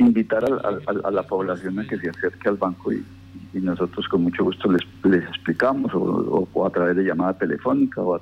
invitar 0.00 0.44
a, 0.44 1.10
la 1.10 1.22
población 1.22 1.78
a 1.78 1.86
que 1.86 1.98
se 1.98 2.08
acerque 2.08 2.48
al 2.48 2.56
banco 2.56 2.92
y, 2.92 3.04
nosotros 3.52 4.06
con 4.08 4.22
mucho 4.22 4.44
gusto 4.44 4.70
les, 4.70 4.82
les 5.02 5.24
explicamos 5.24 5.90
o, 5.92 6.66
a 6.66 6.70
través 6.70 6.94
de 6.96 7.02
llamada 7.02 7.34
telefónica 7.34 8.00
o 8.00 8.20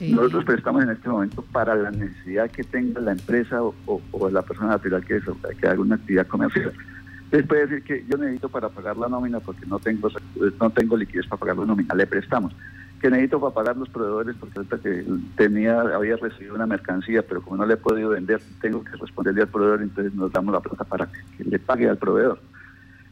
nosotros 0.00 0.44
prestamos 0.44 0.82
en 0.82 0.90
este 0.90 1.08
momento 1.08 1.42
para 1.50 1.74
la 1.74 1.90
necesidad 1.90 2.50
que 2.50 2.62
tenga 2.62 3.00
la 3.00 3.12
empresa 3.12 3.62
o, 3.62 4.30
la 4.30 4.42
persona 4.42 4.68
natural 4.68 5.04
que, 5.04 5.20
que 5.58 5.66
haga 5.66 5.80
una 5.80 5.96
actividad 5.96 6.26
comercial. 6.26 6.72
Les 7.32 7.46
puede 7.46 7.66
decir 7.66 7.82
que 7.82 8.04
yo 8.08 8.18
necesito 8.18 8.48
para 8.48 8.68
pagar 8.68 8.96
la 8.96 9.08
nómina 9.08 9.40
porque 9.40 9.66
no 9.66 9.78
tengo 9.78 10.08
no 10.60 10.70
tengo 10.70 10.96
liquidez 10.96 11.26
para 11.26 11.40
pagar 11.40 11.56
la 11.58 11.66
nómina, 11.66 11.94
le 11.94 12.06
prestamos 12.06 12.54
que 13.00 13.10
necesito 13.10 13.40
para 13.40 13.54
pagar 13.54 13.76
los 13.76 13.88
proveedores 13.88 14.36
porque 14.38 14.58
ahorita 14.58 14.78
que 14.78 15.04
tenía, 15.36 15.80
había 15.80 16.16
recibido 16.16 16.54
una 16.54 16.66
mercancía, 16.66 17.22
pero 17.22 17.42
como 17.42 17.58
no 17.58 17.66
le 17.66 17.74
he 17.74 17.76
podido 17.76 18.10
vender, 18.10 18.40
tengo 18.60 18.82
que 18.82 18.96
responderle 18.96 19.42
al 19.42 19.48
proveedor, 19.48 19.82
entonces 19.82 20.14
nos 20.14 20.32
damos 20.32 20.52
la 20.52 20.60
plata 20.60 20.84
para 20.84 21.06
que 21.06 21.44
le 21.44 21.58
pague 21.58 21.88
al 21.88 21.96
proveedor. 21.96 22.40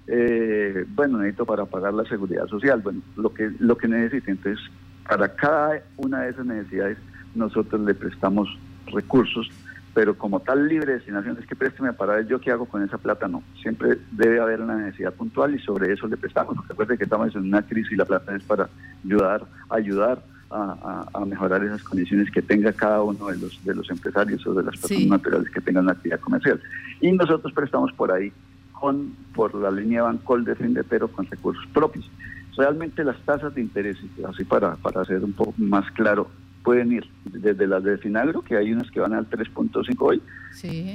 Eh, 0.08 0.84
bueno, 0.94 1.18
necesito 1.18 1.46
para 1.46 1.64
pagar 1.66 1.94
la 1.94 2.04
seguridad 2.04 2.46
social, 2.46 2.80
bueno, 2.80 3.00
lo 3.16 3.32
que, 3.32 3.50
lo 3.58 3.76
que 3.76 3.88
necesite. 3.88 4.30
Entonces, 4.30 4.64
para 5.08 5.34
cada 5.34 5.82
una 5.96 6.22
de 6.22 6.30
esas 6.30 6.46
necesidades, 6.46 6.98
nosotros 7.34 7.80
le 7.82 7.94
prestamos 7.94 8.48
recursos 8.92 9.50
pero 9.96 10.14
como 10.18 10.40
tal 10.40 10.68
libre 10.68 10.92
destinación 10.92 11.38
es 11.40 11.46
que 11.46 11.56
présteme 11.56 11.94
para 11.94 12.16
ver 12.16 12.26
yo 12.26 12.38
qué 12.38 12.50
hago 12.50 12.66
con 12.66 12.82
esa 12.82 12.98
plata, 12.98 13.28
no. 13.28 13.42
Siempre 13.62 13.96
debe 14.10 14.40
haber 14.40 14.60
una 14.60 14.76
necesidad 14.76 15.14
puntual 15.14 15.54
y 15.54 15.58
sobre 15.58 15.90
eso 15.90 16.06
le 16.06 16.18
prestamos. 16.18 16.54
Recuerde 16.68 16.98
que 16.98 17.04
estamos 17.04 17.34
en 17.34 17.44
una 17.44 17.62
crisis 17.62 17.92
y 17.92 17.96
la 17.96 18.04
plata 18.04 18.36
es 18.36 18.42
para 18.42 18.68
ayudar, 19.02 19.46
ayudar 19.70 20.22
a, 20.50 21.24
mejorar 21.26 21.64
esas 21.64 21.82
condiciones 21.82 22.30
que 22.30 22.42
tenga 22.42 22.74
cada 22.74 23.02
uno 23.02 23.28
de 23.28 23.38
los 23.38 23.64
de 23.64 23.74
los 23.74 23.88
empresarios 23.88 24.46
o 24.46 24.52
de 24.52 24.64
las 24.64 24.76
personas 24.76 25.06
naturales 25.06 25.50
que 25.50 25.62
tengan 25.62 25.84
una 25.84 25.92
actividad 25.92 26.20
comercial. 26.20 26.60
Y 27.00 27.12
nosotros 27.12 27.54
prestamos 27.54 27.90
por 27.94 28.12
ahí 28.12 28.30
con 28.72 29.16
por 29.34 29.54
la 29.54 29.70
línea 29.70 30.02
Bancol 30.02 30.44
de 30.44 30.56
Finde, 30.56 30.84
pero 30.84 31.08
con 31.08 31.24
recursos 31.24 31.64
propios. 31.72 32.10
Realmente 32.54 33.02
las 33.02 33.18
tasas 33.20 33.54
de 33.54 33.62
interés, 33.62 33.96
así 34.28 34.44
para, 34.44 34.76
para 34.76 35.00
hacer 35.00 35.24
un 35.24 35.32
poco 35.32 35.54
más 35.56 35.90
claro, 35.92 36.28
pueden 36.66 36.90
ir 36.90 37.06
desde 37.24 37.64
las 37.68 37.84
de 37.84 37.96
Finagro, 37.96 38.42
que 38.42 38.56
hay 38.56 38.72
unas 38.72 38.90
que 38.90 38.98
van 38.98 39.14
al 39.14 39.30
3.5 39.30 39.94
hoy, 40.00 40.20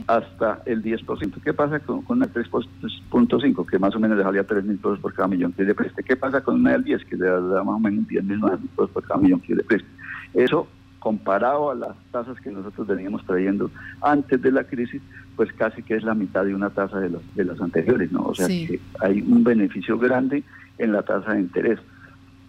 hasta 0.05 0.61
el 0.65 0.83
10%. 0.83 1.41
¿Qué 1.41 1.53
pasa 1.53 1.79
con, 1.79 2.01
con 2.01 2.17
una 2.17 2.27
3.5, 2.27 3.65
que 3.65 3.79
más 3.79 3.95
o 3.95 3.99
menos 4.01 4.17
le 4.17 4.23
salía 4.25 4.43
3 4.43 4.65
mil 4.65 4.77
pesos 4.79 4.99
por 4.99 5.13
cada 5.13 5.29
millón 5.29 5.53
que 5.53 5.63
le 5.63 5.73
preste? 5.73 6.03
¿Qué 6.03 6.17
pasa 6.17 6.41
con 6.41 6.55
una 6.55 6.73
del 6.73 6.83
10, 6.83 7.05
que 7.05 7.15
le 7.15 7.25
da 7.25 7.63
más 7.63 7.75
o 7.75 7.79
menos 7.79 8.05
10 8.05 8.21
mil 8.21 8.41
pesos 8.41 8.89
por 8.89 9.01
cada 9.07 9.21
millón 9.21 9.39
que 9.39 9.55
le 9.55 9.63
preste? 9.63 9.87
Eso 10.33 10.67
comparado 10.99 11.71
a 11.71 11.75
las 11.75 11.95
tasas 12.11 12.37
que 12.41 12.51
nosotros 12.51 12.85
veníamos 12.85 13.25
trayendo 13.25 13.71
antes 14.01 14.41
de 14.41 14.51
la 14.51 14.65
crisis, 14.65 15.01
pues 15.37 15.53
casi 15.53 15.83
que 15.83 15.95
es 15.95 16.03
la 16.03 16.13
mitad 16.13 16.43
de 16.43 16.53
una 16.53 16.69
tasa 16.69 16.99
de, 16.99 17.11
los, 17.11 17.21
de 17.33 17.45
las 17.45 17.61
anteriores, 17.61 18.11
¿no? 18.11 18.23
O 18.23 18.35
sea 18.35 18.45
que 18.45 18.77
hay 18.99 19.21
un 19.21 19.41
beneficio 19.41 19.97
grande 19.97 20.43
en 20.77 20.91
la 20.91 21.01
tasa 21.03 21.31
de 21.31 21.39
interés. 21.39 21.79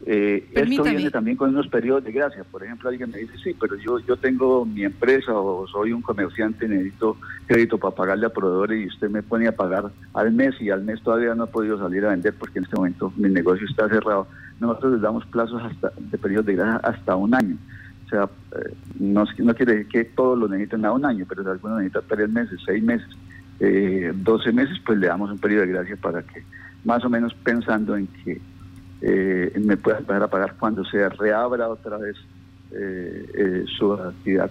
Eh, 0.05 0.49
esto 0.53 0.83
viene 0.83 1.11
también 1.11 1.37
con 1.37 1.51
unos 1.51 1.69
periodos 1.69 2.03
de 2.03 2.13
gracia. 2.13 2.43
Por 2.45 2.65
ejemplo, 2.65 2.89
alguien 2.89 3.11
me 3.11 3.19
dice, 3.19 3.35
sí, 3.43 3.57
pero 3.59 3.77
yo 3.77 4.01
yo 4.01 4.17
tengo 4.17 4.65
mi 4.65 4.83
empresa 4.83 5.33
o 5.33 5.67
soy 5.69 5.93
un 5.93 6.03
comerciante, 6.03 6.67
necesito 6.67 7.17
crédito 7.47 7.79
para 7.79 7.95
pagarle 7.95 8.27
a 8.27 8.31
proveedores 8.31 8.83
y 8.83 8.87
usted 8.89 9.11
me 9.11 9.23
pone 9.23 9.47
a 9.47 9.55
pagar 9.55 9.93
al 10.15 10.33
mes 10.33 10.61
y 10.61 10.71
al 10.71 10.83
mes 10.83 11.01
todavía 11.03 11.35
no 11.35 11.45
he 11.45 11.47
podido 11.49 11.79
salir 11.79 12.05
a 12.05 12.11
vender 12.11 12.35
porque 12.35 12.59
en 12.59 12.65
este 12.65 12.77
momento 12.77 13.13
mi 13.17 13.29
negocio 13.29 13.67
está 13.69 13.89
cerrado. 13.89 14.27
Nosotros 14.59 14.95
les 14.95 15.03
damos 15.03 15.25
plazos 15.27 15.63
hasta 15.63 15.93
de 15.97 16.19
periodos 16.19 16.47
de 16.47 16.55
gracia 16.57 16.81
hasta 16.83 17.15
un 17.15 17.35
año. 17.35 17.57
O 18.07 18.09
sea, 18.09 18.25
eh, 18.25 18.75
no, 18.99 19.25
no 19.39 19.55
quiere 19.55 19.75
decir 19.75 19.89
que 19.89 20.05
todos 20.05 20.37
lo 20.37 20.49
necesiten 20.49 20.85
a 20.85 20.93
un 20.93 21.05
año, 21.05 21.25
pero 21.29 21.45
si 21.45 21.49
alguno 21.49 21.77
necesita 21.79 22.03
tres 22.09 22.29
meses, 22.29 22.61
seis 22.67 22.83
meses, 22.83 23.09
eh, 23.61 24.13
12 24.13 24.53
meses, 24.53 24.77
pues 24.85 24.99
le 24.99 25.07
damos 25.07 25.31
un 25.31 25.39
periodo 25.39 25.63
de 25.63 25.73
gracia 25.73 25.97
para 25.97 26.23
que 26.23 26.43
más 26.85 27.05
o 27.05 27.09
menos 27.09 27.33
pensando 27.35 27.97
en 27.97 28.09
que 28.09 28.41
eh, 29.05 29.53
me 29.61 29.77
pueda 29.77 29.99
empezar 29.99 30.23
a 30.23 30.29
pagar 30.29 30.55
cuando 30.59 30.85
se 30.85 31.09
reabra 31.09 31.69
otra 31.69 31.97
vez 31.99 32.17
eh, 32.71 33.27
eh, 33.35 33.65
su 33.77 33.93
actividad 33.93 34.49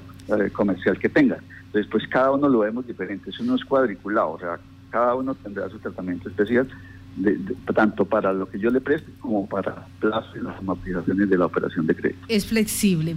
comercial 0.51 0.99
que 0.99 1.07
tenga. 1.07 1.37
Entonces, 1.67 1.89
pues 1.89 2.05
cada 2.09 2.31
uno 2.31 2.49
lo 2.49 2.59
vemos 2.59 2.85
diferente, 2.85 3.29
eso 3.29 3.43
no 3.43 3.55
es 3.55 3.63
cuadriculado, 3.63 4.31
o 4.31 4.39
sea, 4.39 4.59
cada 4.89 5.15
uno 5.15 5.35
tendrá 5.35 5.69
su 5.69 5.79
tratamiento 5.79 6.27
especial, 6.27 6.67
de, 7.15 7.39
tanto 7.73 8.03
para 8.03 8.33
lo 8.33 8.49
que 8.49 8.59
yo 8.59 8.69
le 8.69 8.81
preste 8.81 9.09
como 9.21 9.47
para 9.47 9.87
plazo 10.01 10.29
y 10.35 10.41
las 10.41 10.57
amortizaciones 10.57 11.29
de 11.29 11.37
la 11.37 11.45
operación 11.45 11.87
de 11.87 11.95
crédito. 11.95 12.25
Es 12.27 12.45
flexible. 12.45 13.15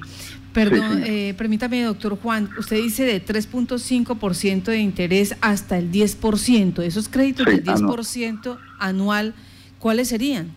Perdón, 0.52 1.02
permítame, 1.36 1.82
doctor 1.82 2.16
Juan, 2.16 2.48
usted 2.56 2.76
dice 2.76 3.04
de 3.04 3.24
3.5% 3.24 4.64
de 4.66 4.78
interés 4.78 5.34
hasta 5.40 5.78
el 5.78 5.90
10%. 5.90 6.80
Esos 6.84 7.08
créditos 7.08 7.44
del 7.44 7.64
10% 7.64 8.56
anual, 8.78 9.34
¿cuáles 9.80 10.08
serían? 10.08 10.52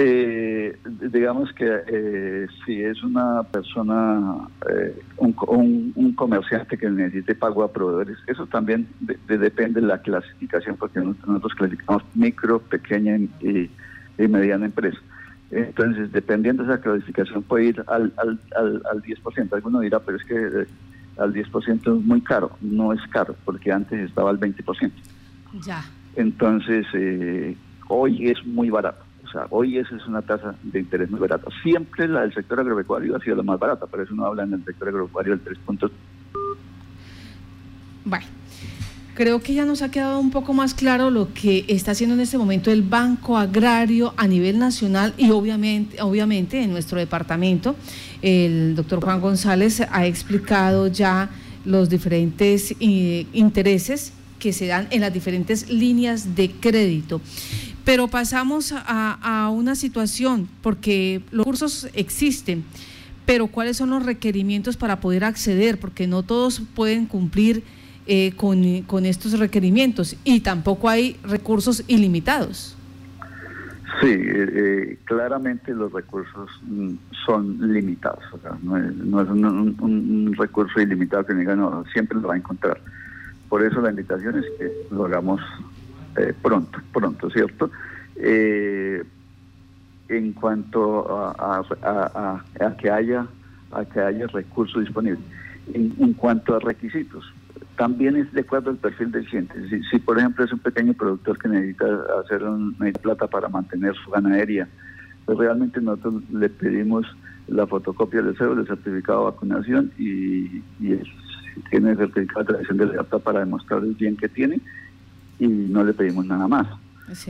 Eh, 0.00 0.78
digamos 1.10 1.52
que 1.54 1.82
eh, 1.88 2.46
si 2.64 2.84
es 2.84 3.02
una 3.02 3.42
persona, 3.42 4.46
eh, 4.70 4.96
un, 5.16 6.14
comerciante 6.14 6.78
que 6.78 6.88
necesite 6.88 7.34
pago 7.34 7.64
a 7.64 7.72
proveedores, 7.72 8.16
eso 8.28 8.46
también 8.46 8.86
depende 9.26 9.80
de 9.80 9.88
la 9.88 10.00
clasificación, 10.00 10.76
porque 10.76 11.00
nosotros 11.00 11.52
clasificamos 11.56 12.04
micro, 12.14 12.60
pequeña 12.60 13.16
y, 13.40 13.68
mediana 14.18 14.66
empresa. 14.66 15.00
Entonces, 15.50 16.12
dependiendo 16.12 16.62
de 16.62 16.74
esa 16.74 16.80
clasificación, 16.80 17.42
puede 17.42 17.64
ir 17.64 17.84
al, 17.88 18.12
al, 18.18 18.38
al, 18.56 18.82
al 18.92 19.02
10%. 19.02 19.52
Alguno 19.52 19.80
dirá, 19.80 19.98
pero 19.98 20.18
es 20.18 20.24
que 20.24 20.36
eh, 20.36 20.66
al 21.16 21.34
10% 21.34 21.98
es 21.98 22.06
muy 22.06 22.20
caro. 22.20 22.52
No 22.60 22.92
es 22.92 23.00
caro, 23.10 23.34
porque 23.44 23.72
antes 23.72 23.98
estaba 23.98 24.30
al 24.30 24.38
20%. 24.38 24.92
Ya. 25.66 25.82
Entonces, 26.14 26.86
eh, 26.92 27.56
hoy 27.88 28.30
es 28.30 28.46
muy 28.46 28.70
barato. 28.70 29.07
O 29.24 29.30
sea, 29.30 29.46
hoy 29.50 29.78
esa 29.78 29.96
es 29.96 30.06
una 30.06 30.22
tasa 30.22 30.54
de 30.62 30.80
interés 30.80 31.10
muy 31.10 31.20
barata. 31.20 31.50
Siempre 31.62 32.08
la 32.08 32.22
del 32.22 32.32
sector 32.32 32.60
agropecuario 32.60 33.16
ha 33.16 33.20
sido 33.20 33.36
la 33.36 33.42
más 33.42 33.58
barata, 33.58 33.86
pero 33.86 34.02
eso 34.02 34.14
no 34.14 34.24
habla 34.24 34.44
en 34.44 34.54
el 34.54 34.64
sector 34.64 34.88
agropecuario 34.88 35.32
del 35.32 35.40
3 35.40 35.58
puntos. 35.66 35.90
Bueno, 38.04 38.24
creo 39.14 39.40
que 39.40 39.52
ya 39.52 39.64
nos 39.64 39.82
ha 39.82 39.90
quedado 39.90 40.18
un 40.18 40.30
poco 40.30 40.54
más 40.54 40.72
claro 40.72 41.10
lo 41.10 41.34
que 41.34 41.64
está 41.68 41.90
haciendo 41.90 42.14
en 42.14 42.20
este 42.20 42.38
momento 42.38 42.70
el 42.70 42.82
Banco 42.82 43.36
Agrario 43.36 44.14
a 44.16 44.26
nivel 44.26 44.58
nacional 44.58 45.12
y 45.18 45.30
obviamente, 45.30 46.00
obviamente 46.00 46.62
en 46.62 46.70
nuestro 46.70 46.98
departamento. 46.98 47.76
El 48.22 48.76
doctor 48.76 49.00
Juan 49.02 49.20
González 49.20 49.82
ha 49.90 50.06
explicado 50.06 50.86
ya 50.86 51.28
los 51.64 51.90
diferentes 51.90 52.74
eh, 52.80 53.26
intereses 53.32 54.12
que 54.38 54.52
se 54.52 54.66
dan 54.66 54.86
en 54.90 55.00
las 55.00 55.12
diferentes 55.12 55.68
líneas 55.68 56.34
de 56.34 56.52
crédito. 56.52 57.20
Pero 57.88 58.06
pasamos 58.06 58.74
a, 58.76 59.48
una 59.50 59.74
situación, 59.74 60.46
porque 60.62 61.22
los 61.30 61.46
cursos 61.46 61.88
existen, 61.94 62.62
pero 63.24 63.46
¿cuáles 63.46 63.78
son 63.78 63.88
los 63.88 64.04
requerimientos 64.04 64.76
para 64.76 65.00
poder 65.00 65.24
acceder? 65.24 65.80
Porque 65.80 66.06
no 66.06 66.22
todos 66.22 66.60
pueden 66.74 67.06
cumplir 67.06 67.62
eh, 68.06 68.32
con, 68.36 69.06
estos 69.06 69.38
requerimientos 69.38 70.16
y 70.22 70.40
tampoco 70.40 70.90
hay 70.90 71.16
recursos 71.22 71.82
ilimitados. 71.88 72.76
Sí, 74.02 74.10
eh, 74.10 74.48
eh, 74.52 74.98
claramente 75.04 75.72
los 75.72 75.90
recursos 75.90 76.50
mm, 76.66 76.90
son 77.24 77.72
limitados. 77.72 78.22
no 78.64 78.76
es, 79.22 79.30
un, 79.30 80.34
recurso 80.38 80.78
ilimitado 80.78 81.24
que 81.24 81.32
diga, 81.32 81.56
no, 81.56 81.84
siempre 81.90 82.20
lo 82.20 82.28
va 82.28 82.34
a 82.34 82.36
encontrar. 82.36 82.82
Por 83.48 83.64
eso 83.64 83.80
la 83.80 83.88
invitación 83.88 84.38
es 84.40 84.44
que 84.58 84.70
lo 84.90 85.06
hagamos 85.06 85.40
eh, 86.16 86.34
pronto, 86.42 86.78
pronto, 86.92 87.30
¿cierto? 87.30 87.70
Eh, 88.16 89.02
en 90.08 90.32
cuanto 90.32 91.06
a, 91.38 91.62
que 92.80 92.90
haya 92.90 93.26
a 93.72 93.84
que 93.84 94.00
haya 94.00 94.26
recursos 94.28 94.82
disponibles. 94.82 95.20
En, 95.74 96.14
cuanto 96.14 96.56
a 96.56 96.60
requisitos, 96.60 97.30
también 97.76 98.16
es 98.16 98.32
de 98.32 98.40
acuerdo 98.40 98.70
al 98.70 98.78
perfil 98.78 99.12
del 99.12 99.26
cliente. 99.26 99.54
Si, 99.90 99.98
por 99.98 100.18
ejemplo 100.18 100.44
es 100.44 100.52
un 100.52 100.60
pequeño 100.60 100.94
productor 100.94 101.38
que 101.38 101.48
necesita 101.48 101.86
hacer 102.24 102.42
un, 102.42 102.74
plata 103.02 103.26
para 103.26 103.48
mantener 103.48 103.94
su 103.96 104.10
ganadería, 104.10 104.66
pues 105.26 105.38
realmente 105.38 105.80
nosotros 105.80 106.22
le 106.32 106.48
pedimos 106.48 107.06
la 107.48 107.66
fotocopia 107.66 108.22
del 108.22 108.34
cero, 108.36 108.54
del 108.54 108.66
certificado 108.66 109.20
de 109.20 109.30
vacunación 109.32 109.92
y, 109.98 110.62
tiene 111.70 111.90
el 111.90 111.96
certificado 111.96 112.44
de 112.44 112.52
tradición 112.52 112.78
de 112.78 112.86
libertad 112.86 113.18
para 113.18 113.40
demostrar 113.40 113.82
el 113.82 113.94
bien 113.94 114.16
que 114.16 114.28
tiene 114.28 114.60
y 115.38 115.46
no 115.46 115.84
le 115.84 115.92
pedimos 115.92 116.26
nada 116.26 116.48
más. 116.48 116.66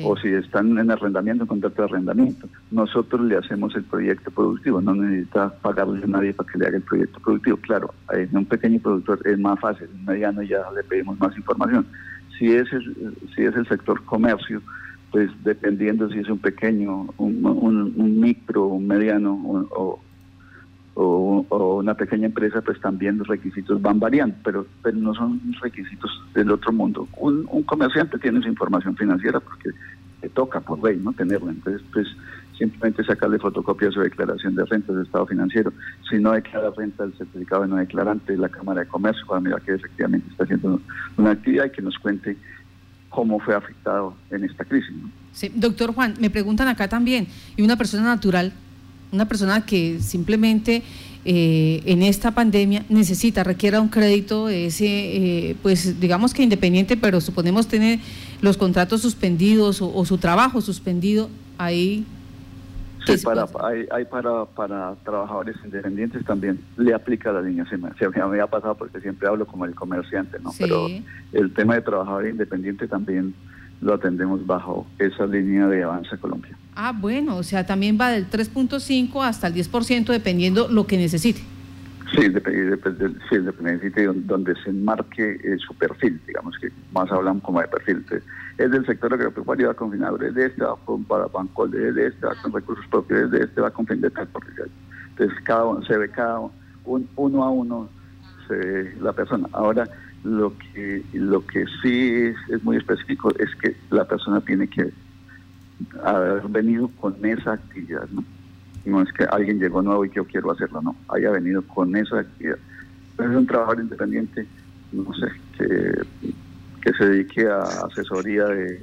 O 0.02 0.16
si 0.16 0.28
están 0.28 0.76
en 0.76 0.90
arrendamiento, 0.90 1.44
en 1.44 1.48
contrato 1.48 1.82
de 1.82 1.88
arrendamiento, 1.88 2.48
nosotros 2.72 3.20
le 3.20 3.36
hacemos 3.36 3.74
el 3.76 3.84
proyecto 3.84 4.30
productivo, 4.32 4.80
no 4.80 4.94
necesita 4.94 5.54
pagarle 5.62 6.02
a 6.02 6.06
nadie 6.08 6.34
para 6.34 6.50
que 6.50 6.58
le 6.58 6.66
haga 6.66 6.76
el 6.78 6.82
proyecto 6.82 7.20
productivo. 7.20 7.56
Claro, 7.58 7.94
en 8.12 8.36
un 8.36 8.44
pequeño 8.44 8.80
productor 8.80 9.20
es 9.24 9.38
más 9.38 9.60
fácil, 9.60 9.86
en 9.92 10.00
un 10.00 10.04
mediano 10.04 10.42
ya 10.42 10.68
le 10.74 10.82
pedimos 10.82 11.18
más 11.20 11.36
información. 11.36 11.86
Si 12.36 12.52
es 12.52 12.72
el, 12.72 13.16
si 13.36 13.42
es 13.42 13.54
el 13.54 13.68
sector 13.68 14.04
comercio, 14.04 14.60
pues 15.12 15.30
dependiendo 15.44 16.10
si 16.10 16.18
es 16.18 16.28
un 16.28 16.38
pequeño, 16.38 17.06
un, 17.16 17.44
un, 17.44 18.20
micro, 18.20 18.66
un 18.66 18.86
mediano 18.86 19.32
o, 19.70 20.00
o, 21.00 21.76
una 21.78 21.94
pequeña 21.94 22.26
empresa, 22.26 22.60
pues 22.60 22.80
también 22.80 23.18
los 23.18 23.28
requisitos 23.28 23.80
van 23.80 24.00
variando, 24.00 24.36
pero, 24.42 24.66
pero 24.82 24.96
no 24.96 25.14
son 25.14 25.40
requisitos 25.62 26.10
del 26.34 26.50
otro 26.50 26.72
mundo. 26.72 27.08
Un, 27.18 27.46
comerciante 27.62 28.18
tiene 28.18 28.42
su 28.42 28.48
información 28.48 28.96
financiera 28.96 29.38
porque 29.38 29.70
le 30.22 30.28
toca 30.30 30.60
por 30.60 30.82
ley 30.82 30.96
no 30.96 31.12
tenerla, 31.12 31.52
entonces 31.52 31.82
pues 31.92 32.08
simplemente 32.58 33.04
sacarle 33.04 33.38
fotocopia 33.38 33.88
a 33.88 33.92
su 33.92 34.00
declaración 34.00 34.56
de 34.56 34.64
renta 34.64 34.92
de 34.92 35.04
estado 35.04 35.26
financiero. 35.26 35.72
Si 36.10 36.18
no 36.18 36.32
declara 36.32 36.70
renta, 36.76 37.04
el 37.04 37.14
certificado 37.16 37.62
de 37.62 37.68
no 37.68 37.76
declarante 37.76 38.32
de 38.32 38.38
la 38.38 38.48
Cámara 38.48 38.80
de 38.80 38.88
Comercio 38.88 39.24
para 39.26 39.40
mirar 39.40 39.62
que 39.62 39.74
efectivamente 39.74 40.28
está 40.30 40.42
haciendo 40.44 40.80
una 41.16 41.30
actividad 41.30 41.66
y 41.66 41.70
que 41.70 41.82
nos 41.82 41.96
cuente 41.98 42.36
cómo 43.08 43.38
fue 43.38 43.54
afectado 43.54 44.14
en 44.30 44.42
esta 44.42 44.64
crisis. 44.64 44.92
Sí, 45.30 45.52
doctor 45.54 45.94
Juan, 45.94 46.14
me 46.20 46.30
preguntan 46.30 46.66
acá 46.66 46.88
también, 46.88 47.28
¿y 47.56 47.62
una 47.62 47.76
persona 47.76 48.02
natural 48.02 48.52
una 49.12 49.26
persona 49.26 49.64
que 49.64 50.00
simplemente 50.00 50.82
eh, 51.24 51.82
en 51.84 52.02
esta 52.02 52.30
pandemia 52.30 52.84
necesita, 52.88 53.44
requiera 53.44 53.80
un 53.80 53.88
crédito, 53.88 54.48
ese, 54.48 54.86
eh, 54.86 55.56
pues 55.62 56.00
digamos 56.00 56.32
que 56.32 56.42
independiente, 56.42 56.96
pero 56.96 57.20
suponemos 57.20 57.68
tener 57.68 57.98
los 58.40 58.56
contratos 58.56 59.02
suspendidos 59.02 59.82
o, 59.82 60.04
su 60.04 60.18
trabajo 60.18 60.60
suspendido, 60.60 61.28
ahí... 61.58 62.06
Sí, 63.06 63.16
para, 63.24 63.46
hay, 63.64 63.86
hay, 63.90 64.04
para, 64.04 64.44
para 64.44 64.94
trabajadores 65.02 65.56
independientes 65.64 66.24
también 66.26 66.60
le 66.76 66.92
aplica 66.92 67.32
la 67.32 67.40
línea. 67.40 67.64
Se 67.68 67.78
me 67.78 68.20
había 68.20 68.46
pasado 68.46 68.74
porque 68.74 69.00
siempre 69.00 69.28
hablo 69.28 69.46
como 69.46 69.64
el 69.64 69.74
comerciante, 69.74 70.38
¿no? 70.40 70.50
Pero 70.58 70.88
el 71.32 71.54
tema 71.54 71.74
de 71.74 71.82
trabajador 71.82 72.26
independiente 72.26 72.86
también 72.86 73.34
lo 73.80 73.94
atendemos 73.94 74.46
bajo 74.46 74.86
esa 74.98 75.26
línea 75.26 75.66
de 75.68 75.84
Avanza 75.84 76.18
Colombia. 76.18 76.56
Ah, 76.80 76.92
bueno, 76.96 77.36
o 77.36 77.42
sea, 77.42 77.66
también 77.66 77.98
va 78.00 78.10
del 78.10 78.30
3.5 78.30 79.26
hasta 79.26 79.48
el 79.48 79.54
10% 79.54 80.12
dependiendo 80.12 80.68
lo 80.68 80.86
que 80.86 80.96
necesite. 80.96 81.40
Sí, 82.14 82.28
depende, 82.28 82.78
sí, 83.28 83.36
necesite 83.60 84.06
donde 84.06 84.54
se 84.62 84.70
enmarque 84.70 85.40
eh, 85.42 85.56
su 85.58 85.74
perfil, 85.74 86.20
digamos 86.24 86.56
que 86.60 86.70
más 86.92 87.10
hablamos 87.10 87.42
como 87.42 87.60
de 87.60 87.66
perfil. 87.66 88.06
Es 88.58 88.70
del 88.70 88.86
sector 88.86 89.12
agropecuario, 89.12 89.66
va 89.66 89.74
con 89.74 89.90
finadores 89.90 90.32
de 90.34 90.46
este, 90.46 90.62
va 90.62 90.76
con 90.84 91.02
para 91.02 91.24
de 91.24 92.06
este, 92.06 92.26
va 92.26 92.40
con 92.40 92.52
recursos 92.52 92.86
propios 92.86 93.28
de 93.32 93.40
este, 93.42 93.60
va 93.60 93.72
con 93.72 93.84
fin 93.84 94.00
de 94.00 94.10
tal, 94.10 94.28
entonces 95.10 95.36
cada 95.42 95.64
uno 95.64 95.84
se 95.84 95.96
ve 95.96 96.08
cada 96.08 96.38
uno 96.84 97.42
a 97.42 97.50
uno 97.50 97.88
se 98.46 98.54
ve 98.54 98.96
la 99.00 99.12
persona. 99.12 99.48
Ahora, 99.50 99.88
lo 100.22 100.56
que, 100.56 101.02
lo 101.12 101.44
que 101.44 101.64
sí 101.82 102.32
es, 102.48 102.62
muy 102.62 102.76
específico 102.76 103.32
es 103.36 103.52
que 103.56 103.76
la 103.90 104.04
persona 104.06 104.40
tiene 104.40 104.68
que 104.68 104.92
haber 106.02 106.46
venido 106.48 106.88
con 107.00 107.24
esa 107.24 107.52
actividad, 107.54 108.08
¿no? 108.10 108.24
No 108.84 109.02
es 109.02 109.12
que 109.12 109.24
alguien 109.24 109.58
llegó 109.58 109.82
nuevo 109.82 110.04
y 110.04 110.10
yo 110.10 110.24
quiero 110.24 110.50
hacerlo, 110.50 110.80
no, 110.80 110.96
haya 111.08 111.30
venido 111.30 111.62
con 111.62 111.94
esa 111.96 112.20
actividad. 112.20 112.58
Es 113.18 113.26
un 113.26 113.46
trabajador 113.46 113.80
independiente, 113.82 114.46
no 114.92 115.12
sé, 115.14 115.26
que, 115.58 116.32
que 116.80 116.92
se 116.94 117.04
dedique 117.06 117.46
a 117.46 117.62
asesoría 117.62 118.46
de 118.46 118.80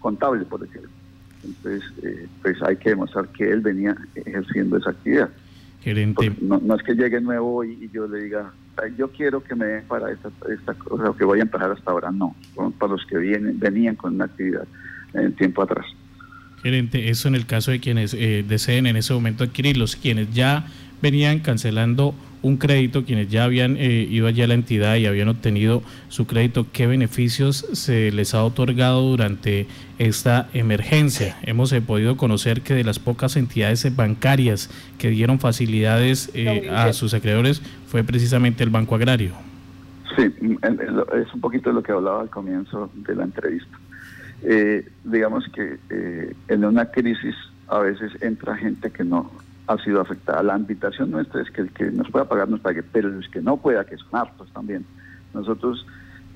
contable, 0.00 0.44
por 0.44 0.62
ejemplo. 0.64 0.90
Entonces, 1.44 1.82
eh, 2.02 2.26
pues 2.42 2.60
hay 2.62 2.76
que 2.76 2.90
demostrar 2.90 3.28
que 3.28 3.50
él 3.50 3.60
venía 3.60 3.96
ejerciendo 4.14 4.76
esa 4.76 4.90
actividad. 4.90 5.30
Gerente. 5.80 6.32
No, 6.40 6.60
no, 6.62 6.74
es 6.74 6.82
que 6.82 6.94
llegue 6.94 7.20
nuevo 7.20 7.64
y, 7.64 7.88
yo 7.92 8.08
le 8.08 8.24
diga, 8.24 8.52
yo 8.96 9.08
quiero 9.12 9.42
que 9.42 9.54
me 9.54 9.66
den 9.66 9.84
para 9.86 10.10
esta, 10.10 10.30
esta 10.52 10.74
cosa, 10.74 11.16
que 11.16 11.24
voy 11.24 11.38
a 11.38 11.42
empezar 11.42 11.70
hasta 11.70 11.90
ahora. 11.90 12.10
No, 12.10 12.34
para 12.78 12.92
los 12.92 13.06
que 13.06 13.18
vienen, 13.18 13.58
venían 13.58 13.94
con 13.94 14.14
una 14.16 14.24
actividad 14.24 14.66
en 15.14 15.32
tiempo 15.34 15.62
atrás. 15.62 15.86
Gerente, 16.62 17.08
eso 17.08 17.28
en 17.28 17.34
el 17.34 17.46
caso 17.46 17.70
de 17.70 17.80
quienes 17.80 18.14
eh, 18.14 18.44
deseen 18.46 18.86
en 18.86 18.96
ese 18.96 19.14
momento 19.14 19.44
adquirirlos, 19.44 19.96
quienes 19.96 20.32
ya 20.34 20.66
venían 21.00 21.40
cancelando 21.40 22.14
un 22.42 22.56
crédito, 22.56 23.04
quienes 23.04 23.28
ya 23.28 23.44
habían 23.44 23.76
eh, 23.76 24.06
ido 24.08 24.26
allá 24.26 24.44
a 24.44 24.48
la 24.48 24.54
entidad 24.54 24.96
y 24.96 25.06
habían 25.06 25.28
obtenido 25.28 25.82
su 26.08 26.26
crédito, 26.26 26.66
¿qué 26.72 26.86
beneficios 26.86 27.66
se 27.72 28.12
les 28.12 28.34
ha 28.34 28.44
otorgado 28.44 29.02
durante 29.02 29.66
esta 29.98 30.48
emergencia? 30.54 31.36
Hemos 31.42 31.72
eh, 31.72 31.80
podido 31.80 32.16
conocer 32.16 32.62
que 32.62 32.74
de 32.74 32.84
las 32.84 32.98
pocas 32.98 33.36
entidades 33.36 33.94
bancarias 33.94 34.70
que 34.98 35.10
dieron 35.10 35.40
facilidades 35.40 36.30
eh, 36.34 36.70
a 36.70 36.92
sus 36.92 37.14
acreedores 37.14 37.60
fue 37.86 38.04
precisamente 38.04 38.62
el 38.62 38.70
Banco 38.70 38.94
Agrario. 38.94 39.32
Sí, 40.16 40.22
es 40.62 41.34
un 41.34 41.40
poquito 41.40 41.72
lo 41.72 41.82
que 41.82 41.92
hablaba 41.92 42.22
al 42.22 42.30
comienzo 42.30 42.90
de 42.94 43.14
la 43.14 43.24
entrevista. 43.24 43.78
Digamos 45.04 45.44
que 45.54 45.78
en 46.48 46.64
una 46.64 46.90
crisis 46.90 47.34
a 47.68 47.80
veces 47.80 48.12
entra 48.22 48.56
gente 48.56 48.90
que 48.90 49.04
no 49.04 49.30
ha 49.68 49.76
sido 49.78 50.00
afectada. 50.00 50.42
La 50.42 50.56
invitación 50.56 51.10
nuestra 51.10 51.42
es 51.42 51.50
que 51.50 51.60
el 51.60 51.70
que 51.70 51.90
nos 51.90 52.10
pueda 52.10 52.24
pagar 52.24 52.48
nos 52.48 52.60
pague, 52.60 52.82
pero 52.82 53.08
los 53.08 53.28
que 53.28 53.40
no 53.40 53.56
pueda, 53.58 53.84
que 53.84 53.96
son 53.96 54.08
hartos 54.12 54.50
también. 54.52 54.84
Nosotros 55.34 55.86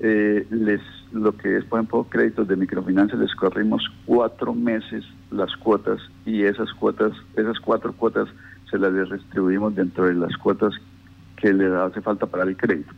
eh, 0.01 0.47
les 0.51 0.81
lo 1.13 1.37
que 1.37 1.59
es, 1.59 1.65
por 1.65 1.79
ejemplo, 1.79 2.07
créditos 2.09 2.49
de 2.49 2.57
microfinanza, 2.57 3.17
les 3.17 3.35
corrimos 3.35 3.85
cuatro 4.07 4.55
meses 4.55 5.05
las 5.31 5.55
cuotas 5.57 6.01
y 6.25 6.45
esas 6.45 6.73
cuotas, 6.73 7.13
esas 7.37 7.61
cuatro 7.61 7.93
cuotas 7.93 8.29
se 8.71 8.79
las 8.79 8.95
distribuimos 9.11 9.75
dentro 9.75 10.07
de 10.07 10.15
las 10.15 10.35
cuotas 10.39 10.73
que 11.37 11.53
le 11.53 11.67
hace 11.77 12.01
falta 12.01 12.27
para 12.27 12.45
el 12.45 12.57
crédito. 12.57 12.93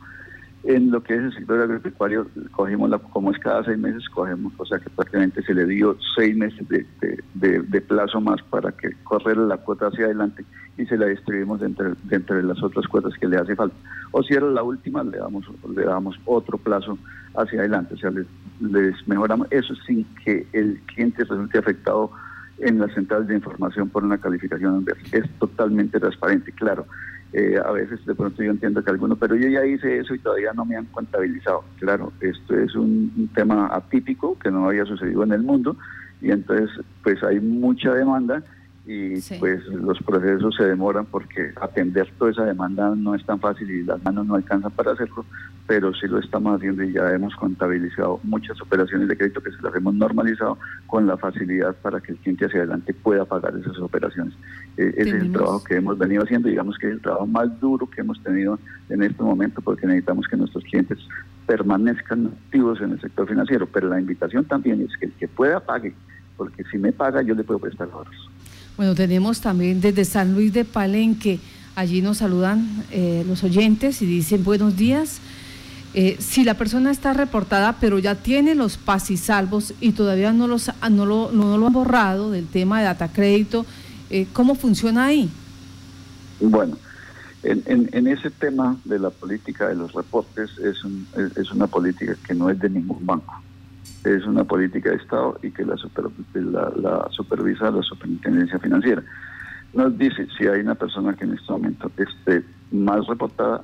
En 0.66 0.90
lo 0.90 1.03
que 1.03 1.14
es 1.14 1.20
el 1.20 1.35
sector 1.35 1.61
agropecuario, 1.61 2.27
cogimos 2.53 2.88
la, 2.88 2.98
como 2.98 3.31
es 3.31 3.38
cada 3.38 3.62
seis 3.64 3.77
meses, 3.77 4.09
cogemos, 4.09 4.53
o 4.57 4.64
sea 4.64 4.79
que 4.79 4.88
prácticamente 4.88 5.42
se 5.42 5.53
le 5.53 5.66
dio 5.66 5.94
seis 6.16 6.35
meses 6.35 6.66
de, 6.68 7.81
plazo 7.83 8.18
más 8.20 8.40
para 8.48 8.72
que 8.72 8.88
correr 9.05 9.37
la 9.37 9.59
cuota 9.59 9.88
hacia 9.88 10.07
adelante 10.07 10.42
y 10.79 10.87
se 10.87 10.96
la 10.96 11.07
distribuimos 11.07 11.61
dentro, 11.61 11.94
de 12.37 12.42
las 12.42 12.62
otras 12.62 12.87
cuotas 12.87 13.12
que 13.20 13.29
le 13.29 13.37
hace 13.37 13.55
falta. 13.55 13.77
O 14.12 14.22
si 14.22 14.33
era 14.33 14.46
la 14.46 14.62
última, 14.62 15.05
le 15.05 15.18
damos, 15.18 15.44
le 15.74 15.85
damos 15.85 16.18
otro 16.24 16.57
plazo 16.57 16.98
hacia 17.37 17.61
adelante, 17.61 17.94
o 17.94 17.98
sea, 17.98 18.11
les, 18.11 18.27
les 18.61 19.07
mejoramos 19.07 19.46
eso 19.50 19.74
sin 19.87 20.05
que 20.24 20.46
el 20.55 20.81
cliente 20.87 21.24
resulte 21.24 21.59
afectado 21.59 22.11
en 22.59 22.79
la 22.79 22.88
central 22.88 23.27
de 23.27 23.35
información 23.35 23.88
por 23.88 24.05
una 24.05 24.18
calificación 24.18 24.85
Es 25.12 25.29
totalmente 25.38 25.98
transparente, 25.98 26.53
claro. 26.53 26.87
Eh, 27.37 27.59
a 27.59 27.73
veces 27.73 27.99
de 28.07 28.14
pronto 28.14 28.44
yo 28.44 28.53
entiendo 28.53 28.85
que 28.85 28.92
algunos, 28.92 29.18
pero 29.18 29.35
yo 29.35 29.49
ya 29.49 29.66
hice 29.66 29.99
eso 29.99 30.14
y 30.14 30.20
todavía 30.20 30.53
no 30.53 30.64
me 30.64 30.77
han 30.77 30.85
contabilizado. 30.85 31.64
Claro, 31.81 32.12
esto 32.20 32.57
es 32.57 32.77
un, 32.77 33.29
tema 33.35 33.68
atípico 33.73 34.38
que 34.38 34.53
no 34.53 34.68
había 34.68 34.85
sucedido 34.85 35.25
en 35.25 35.33
el 35.33 35.42
mundo 35.42 35.77
y 36.20 36.31
entonces 36.31 36.70
pues 37.03 37.20
hay 37.25 37.40
mucha 37.40 37.92
demanda 37.92 38.44
y 38.87 39.18
pues 39.38 39.64
los 39.66 39.99
procesos 40.03 40.55
se 40.57 40.64
demoran 40.64 41.07
porque 41.07 41.53
atender 41.59 42.07
toda 42.18 42.33
esa 42.33 42.44
demanda 42.44 42.94
no 42.94 43.14
es 43.14 43.25
tan 43.25 43.40
fácil 43.40 43.70
y 43.70 43.83
las 43.83 44.03
manos 44.05 44.27
no 44.27 44.35
alcanzan 44.35 44.70
para 44.73 44.92
hacerlo, 44.92 45.25
pero 45.66 45.94
sí 45.94 46.07
lo 46.07 46.18
estamos 46.18 46.57
haciendo 46.57 46.83
y 46.83 46.92
ya 46.92 47.11
hemos 47.11 47.35
contabilizado 47.37 48.20
muchas 48.25 48.61
operaciones 48.61 49.09
de 49.09 49.16
crédito 49.16 49.42
que 49.42 49.53
se 49.53 49.62
las 49.62 49.75
hemos 49.75 49.94
normalizado 49.94 50.59
con 50.87 51.07
la 51.07 51.16
facilidad 51.16 51.75
para 51.77 52.01
que 52.01 52.12
el 52.12 52.18
cliente 52.18 52.44
hacia 52.44 52.61
adelante 52.61 52.92
pueda 52.92 53.25
pagar 53.25 53.55
esas 53.57 53.79
operaciones. 53.79 54.35
Eh, 54.77 54.92
ese 54.99 55.16
es 55.16 55.23
el 55.23 55.33
trabajo 55.33 55.64
que 55.64 55.77
hemos 55.77 55.97
venido 55.97 56.23
haciendo, 56.23 56.49
digamos 56.49 56.77
que 56.77 56.88
es 56.88 56.92
el 56.92 57.01
trabajo 57.01 57.27
más 57.27 57.59
duro 57.61 57.88
que 57.88 58.03
hemos 58.03 58.23
tenido 58.23 58.59
en 58.90 59.03
este 59.03 59.23
momento 59.23 59.62
porque 59.62 59.87
necesitamos 59.87 60.29
que 60.29 60.37
nuestros 60.37 60.62
clientes 60.64 60.99
permanezcan 61.47 62.27
activos 62.27 62.83
en 62.83 62.92
el 62.92 63.01
sector 63.01 63.27
financiero, 63.27 63.66
pero 63.66 63.88
la 63.88 63.99
invitación 63.99 64.44
también 64.44 64.83
es 64.83 64.94
que 64.99 65.07
el 65.07 65.12
que 65.12 65.27
pueda 65.27 65.61
pague, 65.61 65.94
porque 66.37 66.64
si 66.64 66.77
me 66.77 66.92
paga 66.92 67.23
yo 67.23 67.35
le 67.35 67.44
puedo 67.44 67.61
prestar 67.61 67.88
ahorros. 67.90 68.34
Bueno, 68.76 68.96
tenemos 68.96 69.40
también 69.40 69.80
desde 69.80 70.04
San 70.04 70.34
Luis 70.34 70.52
de 70.52 70.64
Palenque, 70.64 71.38
allí 71.76 72.02
nos 72.02 72.18
saludan 72.18 72.84
eh, 72.90 73.24
los 73.24 73.44
oyentes 73.44 74.02
y 74.02 74.06
dicen 74.06 74.42
buenos 74.42 74.76
días. 74.76 75.20
Eh, 75.94 76.16
si 76.18 76.42
la 76.42 76.54
persona 76.54 76.90
está 76.90 77.12
reportada, 77.12 77.76
pero 77.80 78.00
ya 78.00 78.16
tiene 78.16 78.56
los 78.56 78.80
salvos 79.16 79.74
y 79.80 79.92
todavía 79.92 80.32
no, 80.32 80.48
los, 80.48 80.72
no, 80.90 81.06
lo, 81.06 81.30
no 81.30 81.56
lo 81.56 81.66
han 81.68 81.72
borrado 81.72 82.32
del 82.32 82.48
tema 82.48 82.80
de 82.80 82.87
data 82.87 83.12
crédito, 83.12 83.64
eh, 84.10 84.26
¿cómo 84.32 84.56
funciona 84.56 85.04
ahí? 85.04 85.30
Bueno, 86.40 86.76
en, 87.44 87.62
en, 87.92 88.08
ese 88.08 88.30
tema 88.30 88.76
de 88.84 88.98
la 88.98 89.10
política 89.10 89.68
de 89.68 89.76
los 89.76 89.92
reportes 89.92 90.50
es, 90.58 90.78
es 91.37 91.52
una 91.52 91.68
política 91.68 92.16
que 92.26 92.34
no 92.34 92.50
es 92.50 92.58
de 92.58 92.70
ningún 92.70 93.06
banco 93.06 93.43
es 94.05 94.27
una 94.27 94.45
política 94.45 94.90
de 94.90 94.97
Estado 94.97 95.38
y 95.43 95.51
que 95.51 95.64
la, 95.64 95.77
la, 96.77 97.09
supervisa 97.11 97.71
la 97.71 97.83
superintendencia 97.83 98.59
financiera. 98.59 99.03
Nos 99.73 99.97
dice 99.99 100.29
si 100.37 100.47
hay 100.47 100.61
una 100.61 100.75
persona 100.75 101.14
que 101.14 101.25
en 101.25 101.33
este 101.33 101.51
momento 101.51 101.90
esté 101.97 102.45
más 102.71 103.07
reportada, 103.07 103.62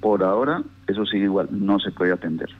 por 0.00 0.22
ahora 0.22 0.62
eso 0.86 1.06
sigue 1.06 1.24
igual, 1.24 1.48
no 1.50 1.78
se 1.78 1.90
puede 1.90 2.12
atender. 2.12 2.50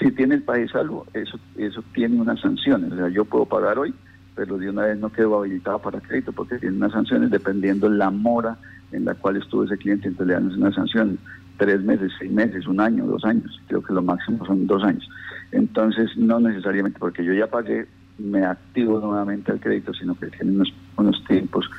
Si 0.00 0.10
tiene 0.12 0.36
el 0.36 0.42
país 0.42 0.74
algo, 0.74 1.06
eso, 1.12 1.38
eso 1.56 1.82
tiene 1.92 2.20
unas 2.20 2.40
sanciones. 2.40 2.92
O 2.92 2.96
sea, 2.96 3.08
yo 3.08 3.24
puedo 3.24 3.46
pagar 3.46 3.78
hoy, 3.78 3.94
pero 4.34 4.58
de 4.58 4.70
una 4.70 4.82
vez 4.82 4.98
no 4.98 5.10
quedo 5.10 5.38
habilitado 5.38 5.80
para 5.80 6.00
crédito 6.00 6.32
porque 6.32 6.58
tiene 6.58 6.76
unas 6.76 6.92
sanciones 6.92 7.30
dependiendo 7.30 7.88
la 7.88 8.10
mora 8.10 8.56
en 8.92 9.04
la 9.04 9.14
cual 9.14 9.36
estuvo 9.36 9.64
ese 9.64 9.76
cliente, 9.76 10.08
entonces 10.08 10.28
le 10.28 10.34
dan 10.34 10.60
una 10.60 10.72
sanción 10.72 11.18
tres 11.58 11.82
meses, 11.82 12.12
seis 12.18 12.30
meses, 12.30 12.66
un 12.66 12.80
año, 12.80 13.04
dos 13.04 13.24
años, 13.24 13.60
creo 13.66 13.82
que 13.82 13.92
lo 13.92 14.00
máximo 14.00 14.46
son 14.46 14.66
dos 14.66 14.82
años. 14.84 15.06
Entonces, 15.52 16.16
no 16.16 16.40
necesariamente 16.40 16.98
porque 16.98 17.24
yo 17.24 17.32
ya 17.32 17.46
pagué, 17.46 17.86
me 18.18 18.44
activo 18.44 18.98
nuevamente 19.00 19.52
el 19.52 19.60
crédito, 19.60 19.94
sino 19.94 20.18
que 20.18 20.26
tienen 20.26 20.62
unos, 20.96 21.24
tiempos 21.26 21.70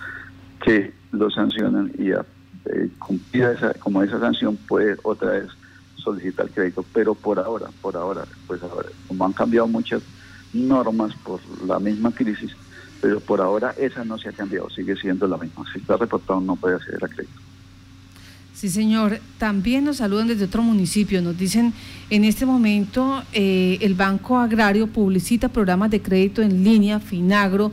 que 0.64 0.94
lo 1.12 1.30
sancionan 1.30 1.92
y 1.98 2.12
a 2.12 2.26
eh, 2.66 2.90
esa, 3.34 3.74
como 3.76 4.04
esa 4.04 4.20
sanción 4.20 4.58
puede 4.68 4.96
otra 5.04 5.32
vez 5.32 5.48
solicitar 5.96 6.50
crédito. 6.50 6.86
Pero 6.94 7.16
por 7.16 7.40
ahora, 7.40 7.68
por 7.82 7.98
ahora, 7.98 8.26
pues 8.48 8.62
ahora, 8.64 8.90
como 9.08 9.26
han 9.26 9.34
cambiado 9.34 9.68
muchas 9.68 10.04
normas 10.54 11.14
por 11.24 11.40
la 11.66 11.80
misma 11.80 12.12
crisis, 12.12 12.56
pero 13.02 13.20
por 13.20 13.42
ahora 13.42 13.74
esa 13.78 14.04
no 14.04 14.18
se 14.18 14.30
ha 14.30 14.34
cambiado, 14.34 14.70
sigue 14.70 14.96
siendo 14.96 15.28
la 15.28 15.38
misma. 15.38 15.64
Si 15.72 15.80
está 15.80 15.98
reportado 15.98 16.42
no 16.42 16.56
puede 16.56 16.76
acceder 16.76 17.04
a 17.04 17.08
crédito. 17.08 17.40
Sí, 18.60 18.68
señor. 18.68 19.20
También 19.38 19.86
nos 19.86 19.98
saludan 19.98 20.28
desde 20.28 20.44
otro 20.44 20.62
municipio. 20.62 21.22
Nos 21.22 21.38
dicen, 21.38 21.72
en 22.10 22.26
este 22.26 22.46
momento 22.46 23.24
eh, 23.32 23.78
el 23.80 23.94
Banco 23.94 24.38
Agrario 24.38 24.88
publicita 24.88 25.48
programas 25.48 25.92
de 25.92 26.02
crédito 26.02 26.42
en 26.42 26.62
línea, 26.62 27.00
Finagro, 27.00 27.72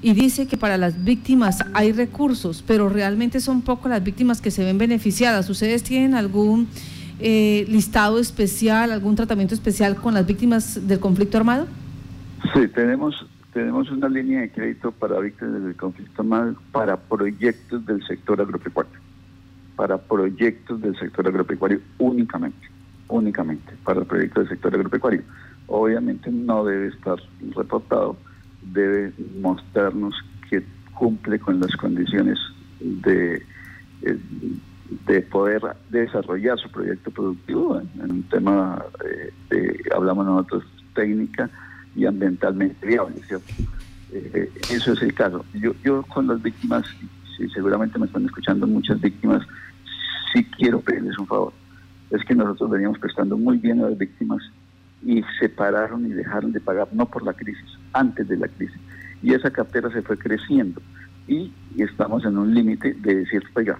y 0.00 0.12
dice 0.12 0.46
que 0.46 0.56
para 0.56 0.78
las 0.78 1.02
víctimas 1.02 1.64
hay 1.74 1.90
recursos, 1.90 2.62
pero 2.64 2.88
realmente 2.88 3.40
son 3.40 3.62
pocas 3.62 3.90
las 3.90 4.04
víctimas 4.04 4.40
que 4.40 4.52
se 4.52 4.64
ven 4.64 4.78
beneficiadas. 4.78 5.50
¿Ustedes 5.50 5.82
tienen 5.82 6.14
algún 6.14 6.68
eh, 7.18 7.66
listado 7.68 8.20
especial, 8.20 8.92
algún 8.92 9.16
tratamiento 9.16 9.56
especial 9.56 9.96
con 9.96 10.14
las 10.14 10.24
víctimas 10.24 10.86
del 10.86 11.00
conflicto 11.00 11.36
armado? 11.36 11.66
Sí, 12.54 12.68
tenemos 12.76 13.26
tenemos 13.52 13.90
una 13.90 14.08
línea 14.08 14.42
de 14.42 14.52
crédito 14.52 14.92
para 14.92 15.18
víctimas 15.18 15.64
del 15.64 15.74
conflicto 15.74 16.22
armado 16.22 16.54
para 16.70 16.96
proyectos 16.96 17.84
del 17.86 18.06
sector 18.06 18.40
agropecuario 18.40 19.07
para 19.78 19.96
proyectos 19.96 20.80
del 20.82 20.98
sector 20.98 21.28
agropecuario 21.28 21.80
únicamente, 21.98 22.68
únicamente 23.06 23.72
para 23.84 24.02
proyectos 24.02 24.42
del 24.42 24.56
sector 24.56 24.74
agropecuario. 24.74 25.22
Obviamente 25.68 26.32
no 26.32 26.64
debe 26.64 26.88
estar 26.88 27.16
reportado, 27.54 28.16
debe 28.72 29.12
mostrarnos 29.40 30.16
que 30.50 30.64
cumple 30.94 31.38
con 31.38 31.60
las 31.60 31.76
condiciones 31.76 32.36
de, 32.80 33.36
eh, 34.02 34.18
de 35.06 35.20
poder 35.20 35.62
desarrollar 35.90 36.58
su 36.58 36.68
proyecto 36.72 37.12
productivo 37.12 37.80
en, 37.80 38.10
un 38.10 38.22
tema, 38.24 38.84
eh, 39.04 39.32
de, 39.48 39.80
hablamos 39.94 40.26
nosotros, 40.26 40.64
técnica 40.92 41.48
y 41.94 42.04
ambientalmente 42.04 42.84
viable, 42.84 43.14
¿cierto? 43.28 43.52
Eh, 44.12 44.50
eso 44.70 44.92
es 44.94 45.02
el 45.02 45.14
caso. 45.14 45.44
Yo, 45.54 45.72
yo 45.84 46.02
con 46.02 46.26
las 46.26 46.42
víctimas, 46.42 46.84
si 47.38 47.48
seguramente 47.50 47.98
me 47.98 48.06
están 48.06 48.24
escuchando 48.26 48.66
muchas 48.66 49.00
víctimas, 49.00 49.46
sí 50.32 50.44
quiero 50.56 50.80
pedirles 50.80 51.16
un 51.18 51.26
favor. 51.26 51.52
Es 52.10 52.24
que 52.24 52.34
nosotros 52.34 52.70
veníamos 52.70 52.98
prestando 52.98 53.38
muy 53.38 53.58
bien 53.58 53.80
a 53.80 53.88
las 53.88 53.98
víctimas 53.98 54.42
y 55.04 55.22
se 55.38 55.48
pararon 55.48 56.04
y 56.06 56.10
dejaron 56.10 56.52
de 56.52 56.60
pagar, 56.60 56.88
no 56.92 57.06
por 57.06 57.22
la 57.22 57.32
crisis, 57.32 57.78
antes 57.92 58.26
de 58.28 58.36
la 58.36 58.48
crisis. 58.48 58.78
Y 59.22 59.32
esa 59.32 59.50
cartera 59.50 59.90
se 59.90 60.02
fue 60.02 60.18
creciendo 60.18 60.82
y, 61.28 61.52
estamos 61.76 62.24
en 62.24 62.36
un 62.36 62.52
límite 62.52 62.94
de 62.94 63.14
decir, 63.14 63.44
oiga, 63.54 63.78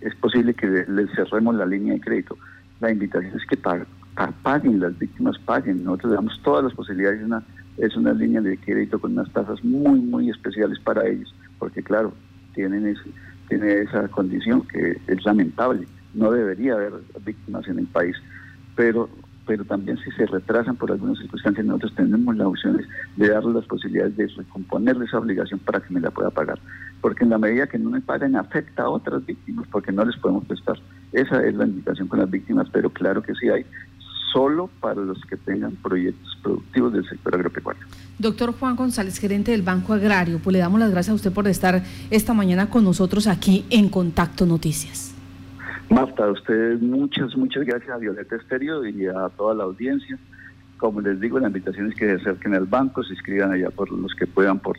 es 0.00 0.14
posible 0.16 0.52
que 0.54 0.66
les 0.66 1.10
cerremos 1.14 1.54
la 1.54 1.64
línea 1.66 1.94
de 1.94 2.00
crédito. 2.00 2.36
La 2.80 2.90
invitación 2.90 3.36
es 3.36 3.46
que 3.46 3.56
paguen, 3.56 3.86
paguen, 4.42 4.80
las 4.80 4.98
víctimas 4.98 5.38
paguen. 5.38 5.84
Nosotros 5.84 6.14
damos 6.14 6.40
todas 6.42 6.64
las 6.64 6.74
posibilidades. 6.74 7.22
Una, 7.22 7.44
es 7.76 7.94
una 7.96 8.12
línea 8.12 8.40
de 8.40 8.58
crédito 8.58 8.98
con 8.98 9.12
unas 9.12 9.30
tasas 9.32 9.62
muy, 9.62 10.00
muy 10.00 10.30
especiales 10.30 10.80
para 10.80 11.06
ellos, 11.06 11.32
porque 11.58 11.82
claro, 11.82 12.12
tienen, 12.54 12.86
ese, 12.86 13.10
tienen 13.48 13.86
esa 13.88 14.08
condición 14.08 14.66
que 14.68 14.98
es 15.06 15.24
lamentable. 15.24 15.86
No 16.14 16.30
debería 16.30 16.74
haber 16.74 16.92
víctimas 17.24 17.66
en 17.68 17.78
el 17.78 17.86
país, 17.86 18.16
pero 18.76 19.08
pero 19.46 19.64
también 19.64 19.98
si 19.98 20.10
se 20.12 20.26
retrasan 20.26 20.76
por 20.76 20.92
algunas 20.92 21.18
circunstancias, 21.18 21.66
nosotros 21.66 21.94
tenemos 21.96 22.36
las 22.36 22.46
opciones 22.46 22.86
de 23.16 23.28
darles 23.28 23.54
las 23.54 23.66
posibilidades 23.66 24.16
de 24.16 24.26
recomponerle 24.28 25.04
esa 25.04 25.18
obligación 25.18 25.58
para 25.60 25.80
que 25.80 25.92
me 25.92 26.00
la 26.00 26.10
pueda 26.10 26.30
pagar. 26.30 26.58
Porque 27.00 27.24
en 27.24 27.30
la 27.30 27.38
medida 27.38 27.66
que 27.66 27.78
no 27.78 27.90
me 27.90 28.00
paguen, 28.00 28.36
afecta 28.36 28.84
a 28.84 28.88
otras 28.88 29.26
víctimas, 29.26 29.66
porque 29.72 29.90
no 29.90 30.04
les 30.04 30.16
podemos 30.16 30.44
prestar. 30.44 30.78
Esa 31.12 31.44
es 31.44 31.54
la 31.54 31.66
invitación 31.66 32.06
con 32.08 32.20
las 32.20 32.30
víctimas, 32.30 32.68
pero 32.72 32.90
claro 32.90 33.22
que 33.22 33.34
sí 33.34 33.48
hay, 33.48 33.66
solo 34.32 34.70
para 34.80 35.00
los 35.00 35.20
que 35.26 35.36
tengan 35.36 35.72
proyectos 35.76 36.38
productivos 36.42 36.92
del 36.92 37.08
sector 37.08 37.34
agropecuario. 37.34 37.82
Doctor 38.18 38.52
Juan 38.52 38.76
González, 38.76 39.18
gerente 39.18 39.52
del 39.52 39.62
Banco 39.62 39.92
Agrario, 39.92 40.38
pues 40.38 40.52
le 40.52 40.60
damos 40.60 40.80
las 40.80 40.90
gracias 40.90 41.12
a 41.12 41.14
usted 41.14 41.32
por 41.32 41.46
estar 41.48 41.82
esta 42.10 42.34
mañana 42.34 42.70
con 42.70 42.84
nosotros 42.84 43.26
aquí 43.26 43.64
en 43.70 43.88
Contacto 43.88 44.46
Noticias. 44.46 45.14
Marta, 45.90 46.24
a 46.24 46.30
ustedes 46.30 46.80
muchas, 46.80 47.36
muchas 47.36 47.64
gracias 47.64 47.90
a 47.90 47.98
Violeta 47.98 48.36
Estéreo 48.36 48.86
y 48.86 49.06
a 49.06 49.28
toda 49.36 49.54
la 49.54 49.64
audiencia. 49.64 50.18
Como 50.78 51.00
les 51.00 51.20
digo, 51.20 51.38
la 51.38 51.48
invitación 51.48 51.92
es 51.92 51.94
que 51.94 52.06
se 52.06 52.14
acerquen 52.14 52.54
al 52.54 52.64
banco, 52.66 53.04
se 53.04 53.12
inscriban 53.12 53.52
allá 53.52 53.70
por 53.70 53.90
los 53.92 54.14
que 54.14 54.26
puedan 54.26 54.58
por, 54.58 54.76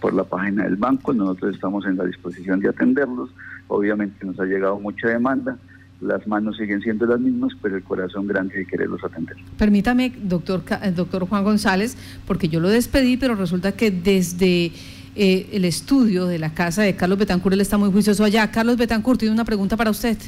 por 0.00 0.14
la 0.14 0.24
página 0.24 0.64
del 0.64 0.76
banco. 0.76 1.12
Nosotros 1.12 1.54
estamos 1.54 1.86
en 1.86 1.96
la 1.96 2.04
disposición 2.04 2.58
de 2.60 2.70
atenderlos. 2.70 3.30
Obviamente 3.68 4.24
nos 4.26 4.40
ha 4.40 4.44
llegado 4.44 4.80
mucha 4.80 5.08
demanda. 5.08 5.56
Las 6.00 6.26
manos 6.26 6.56
siguen 6.58 6.82
siendo 6.82 7.06
las 7.06 7.18
mismas, 7.18 7.52
pero 7.62 7.76
el 7.76 7.82
corazón 7.82 8.26
grande 8.26 8.58
de 8.58 8.66
quererlos 8.66 9.02
atender. 9.02 9.36
Permítame, 9.56 10.12
doctor, 10.22 10.62
eh, 10.82 10.90
doctor 10.90 11.26
Juan 11.26 11.42
González, 11.44 11.96
porque 12.26 12.48
yo 12.48 12.60
lo 12.60 12.68
despedí, 12.68 13.16
pero 13.16 13.34
resulta 13.34 13.72
que 13.72 13.90
desde 13.90 14.72
eh, 15.14 15.48
el 15.52 15.64
estudio 15.64 16.26
de 16.26 16.38
la 16.38 16.52
casa 16.52 16.82
de 16.82 16.94
Carlos 16.94 17.18
Betancourt, 17.18 17.54
él 17.54 17.62
está 17.62 17.78
muy 17.78 17.90
juicioso 17.90 18.24
allá. 18.24 18.50
Carlos 18.50 18.76
Betancourt, 18.76 19.18
tiene 19.18 19.32
una 19.32 19.46
pregunta 19.46 19.76
para 19.76 19.90
usted. 19.90 20.18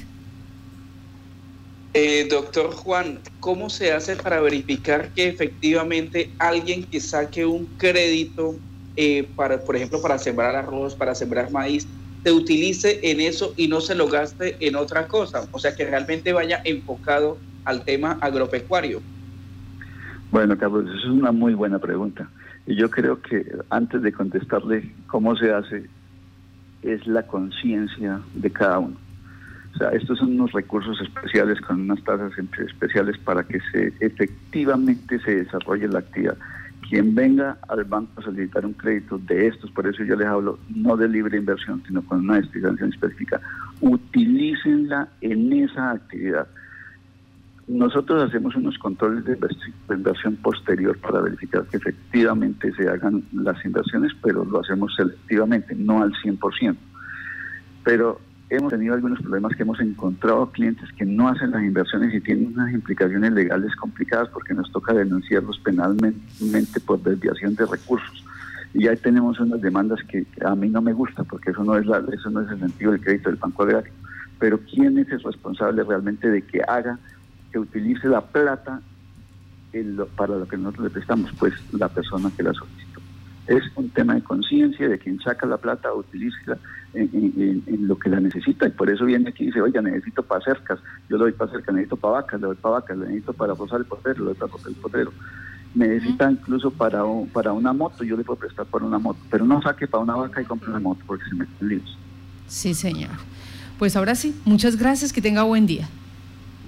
Eh, 1.93 2.27
doctor 2.31 2.71
Juan, 2.73 3.19
¿cómo 3.41 3.69
se 3.69 3.93
hace 3.93 4.17
para 4.17 4.41
verificar 4.41 5.11
que 5.15 5.29
efectivamente 5.29 6.31
alguien 6.39 6.85
que 6.85 7.01
saque 7.01 7.45
un 7.45 7.67
crédito 7.77 8.57
eh, 8.97 9.29
para, 9.37 9.61
por 9.61 9.77
ejemplo, 9.77 10.01
para 10.01 10.19
sembrar 10.19 10.57
arroz, 10.57 10.95
para 10.95 11.15
sembrar 11.15 11.51
maíz, 11.51 11.87
se 12.23 12.33
utilice 12.33 13.01
en 13.03 13.21
eso 13.21 13.55
y 13.57 13.69
no 13.69 13.81
se 13.81 13.95
lo 13.95 14.09
gaste 14.09 14.57
en 14.61 14.77
otra 14.77 15.07
cosa? 15.07 15.49
O 15.53 15.59
sea, 15.59 15.75
que 15.75 15.85
realmente 15.85 16.33
vaya 16.33 16.61
enfocado 16.65 17.39
al 17.65 17.85
tema 17.85 18.19
agropecuario. 18.21 19.01
Bueno, 20.31 20.57
Carlos, 20.59 20.85
eso 20.87 20.99
es 20.99 21.05
una 21.05 21.33
muy 21.33 21.55
buena 21.55 21.79
pregunta. 21.79 22.29
Y 22.67 22.77
yo 22.77 22.91
creo 22.91 23.21
que 23.23 23.47
antes 23.71 24.03
de 24.03 24.13
contestarle 24.13 24.93
cómo 25.07 25.35
se 25.37 25.53
hace, 25.53 25.89
es 26.83 27.07
la 27.07 27.27
conciencia 27.27 28.21
de 28.35 28.51
cada 28.51 28.79
uno. 28.79 28.97
O 29.75 29.79
sea, 29.79 29.91
estos 29.91 30.19
son 30.19 30.33
unos 30.33 30.53
recursos 30.53 31.01
especiales 31.01 31.61
con 31.61 31.81
unas 31.81 32.03
tasas 32.05 32.33
especiales 32.59 33.17
para 33.19 33.43
que 33.45 33.61
se 33.73 33.93
efectivamente 34.01 35.19
se 35.21 35.45
desarrolle 35.45 35.89
la 35.89 36.01
actividad. 36.01 36.37
Quien 36.89 37.15
venga 37.15 37.59
al 37.69 37.85
banco 37.85 38.21
a 38.21 38.25
solicitar 38.25 38.65
un 38.65 38.73
crédito 38.73 39.19
de 39.19 39.49
estos, 39.49 39.71
por 39.73 39.87
eso 39.87 40.03
yo 40.05 40.17
les 40.17 40.27
hablo 40.27 40.59
no 40.75 40.97
de 40.97 41.09
libre 41.09 41.37
inversión, 41.37 41.83
sino 41.87 42.03
con 42.03 42.21
una 42.21 42.37
destinación 42.37 42.91
específica, 42.91 43.41
utilícenla 43.81 45.09
en 45.21 45.53
esa 45.53 45.91
actividad. 45.91 46.49
Nosotros 47.67 48.23
hacemos 48.23 48.57
unos 48.57 48.79
controles 48.79 49.27
de 49.27 49.39
inversión 49.91 50.37
posterior 50.37 50.99
para 50.99 51.21
verificar 51.21 51.67
que 51.67 51.77
efectivamente 51.77 52.73
se 52.73 52.89
hagan 52.89 53.23
las 53.35 53.63
inversiones, 53.63 54.13
pero 54.23 54.43
lo 54.47 54.61
hacemos 54.61 54.95
selectivamente, 54.97 55.75
no 55.75 56.03
al 56.03 56.13
100%. 56.15 56.75
Pero 57.85 58.19
hemos 58.51 58.71
tenido 58.71 58.95
algunos 58.95 59.21
problemas 59.21 59.55
que 59.55 59.63
hemos 59.63 59.81
encontrado 59.81 60.51
clientes 60.51 60.91
que 60.93 61.05
no 61.05 61.29
hacen 61.29 61.51
las 61.51 61.63
inversiones 61.63 62.15
y 62.15 62.21
tienen 62.21 62.53
unas 62.55 62.73
implicaciones 62.73 63.33
legales 63.33 63.75
complicadas 63.77 64.29
porque 64.31 64.55
nos 64.55 64.71
toca 64.73 64.95
denunciarlos 64.95 65.59
penalmente 65.61 66.81
por 66.81 67.03
desviación 67.03 67.55
de 67.55 67.67
recursos. 67.67 68.25
Y 68.75 68.87
ahí 68.87 68.97
tenemos 68.97 69.39
unas 69.41 69.61
demandas 69.61 70.01
que 70.09 70.27
a 70.45 70.55
mí 70.55 70.69
no 70.69 70.81
me 70.81 70.93
gusta 70.93 71.25
porque 71.25 71.51
eso 71.51 71.65
no 71.65 71.77
es 71.77 71.87
eso 72.13 72.31
no 72.31 72.41
es 72.41 72.51
el 72.51 72.61
sentido 72.61 72.93
del 72.93 73.01
crédito 73.01 73.31
del 73.31 73.39
Banco 73.39 73.63
Agrario. 73.63 73.93
Pero 74.39 74.61
¿quién 74.61 74.99
es 74.99 75.11
el 75.11 75.23
responsable 75.23 75.83
realmente 75.83 76.31
de 76.31 76.43
que 76.43 76.63
haga, 76.67 76.99
que 77.51 77.59
utilice 77.59 78.09
la 78.09 78.21
plata 78.21 78.81
para 80.17 80.37
lo 80.37 80.47
que 80.49 80.57
nosotros 80.57 80.85
le 80.85 80.91
prestamos? 80.91 81.33
Pues 81.39 81.55
la 81.73 81.89
persona 81.89 82.31
que 82.37 82.43
la 82.43 82.55
solicita 82.55 82.88
es 83.49 83.65
un 83.77 83.89
tema 83.91 84.15
de 84.15 84.23
conciencia 84.23 84.89
de 84.89 84.99
quien 84.99 85.19
saca 85.21 85.47
la 85.47 85.57
plata, 85.57 85.93
utiliza 85.93 86.59
en, 86.93 87.89
lo 87.89 87.99
que 87.99 88.11
la 88.11 88.21
necesita. 88.21 88.67
Y 88.67 88.71
por 88.71 88.91
eso 88.91 89.07
viene 89.07 89.31
aquí 89.31 89.45
y 89.45 89.47
dice, 89.47 89.63
oiga, 89.63 89.81
necesito 89.81 90.23
para 90.23 90.45
cercas, 90.45 90.79
yo 91.09 91.17
le 91.17 91.25
doy 91.25 91.33
para 91.33 91.51
cercas, 91.51 91.75
necesito 91.75 91.97
para 91.97 92.15
vacas, 92.15 92.41
le 92.41 92.47
doy 92.47 92.57
para 92.57 92.75
vacas, 92.75 92.99
le 92.99 93.07
necesito 93.07 93.33
para 93.33 93.55
posar 93.55 93.81
el 93.81 93.87
potero, 93.87 94.19
le 94.19 94.25
doy 94.27 94.35
para 94.35 94.53
posar 94.53 94.69
el 94.69 94.77
potero. 94.77 95.13
Necesita 95.75 96.31
incluso 96.31 96.71
para, 96.71 97.03
para 97.33 97.53
una 97.53 97.73
moto, 97.73 98.05
yo 98.05 98.17
le 98.17 98.25
puedo 98.25 98.39
prestar 98.39 98.67
para 98.67 98.85
una 98.85 98.99
moto, 98.99 99.21
pero 99.31 99.45
no 99.47 99.63
saque 99.63 99.87
para 99.87 100.03
una 100.03 100.17
vaca 100.17 100.43
y 100.43 100.45
compre 100.45 100.71
una 100.71 100.81
moto 100.81 101.01
porque 101.07 101.25
se 101.25 101.35
meten 101.35 101.69
líos. 101.69 101.99
Sí, 102.47 102.75
señor. 102.75 103.11
Pues 103.79 103.97
ahora 103.97 104.15
sí, 104.15 104.39
muchas 104.45 104.77
gracias, 104.77 105.13
que 105.13 105.23
tenga 105.23 105.43
buen 105.43 105.67
día. 105.67 105.89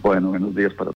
Bueno, 0.03 0.29
buenos 0.29 0.55
días 0.55 0.73
para 0.73 0.88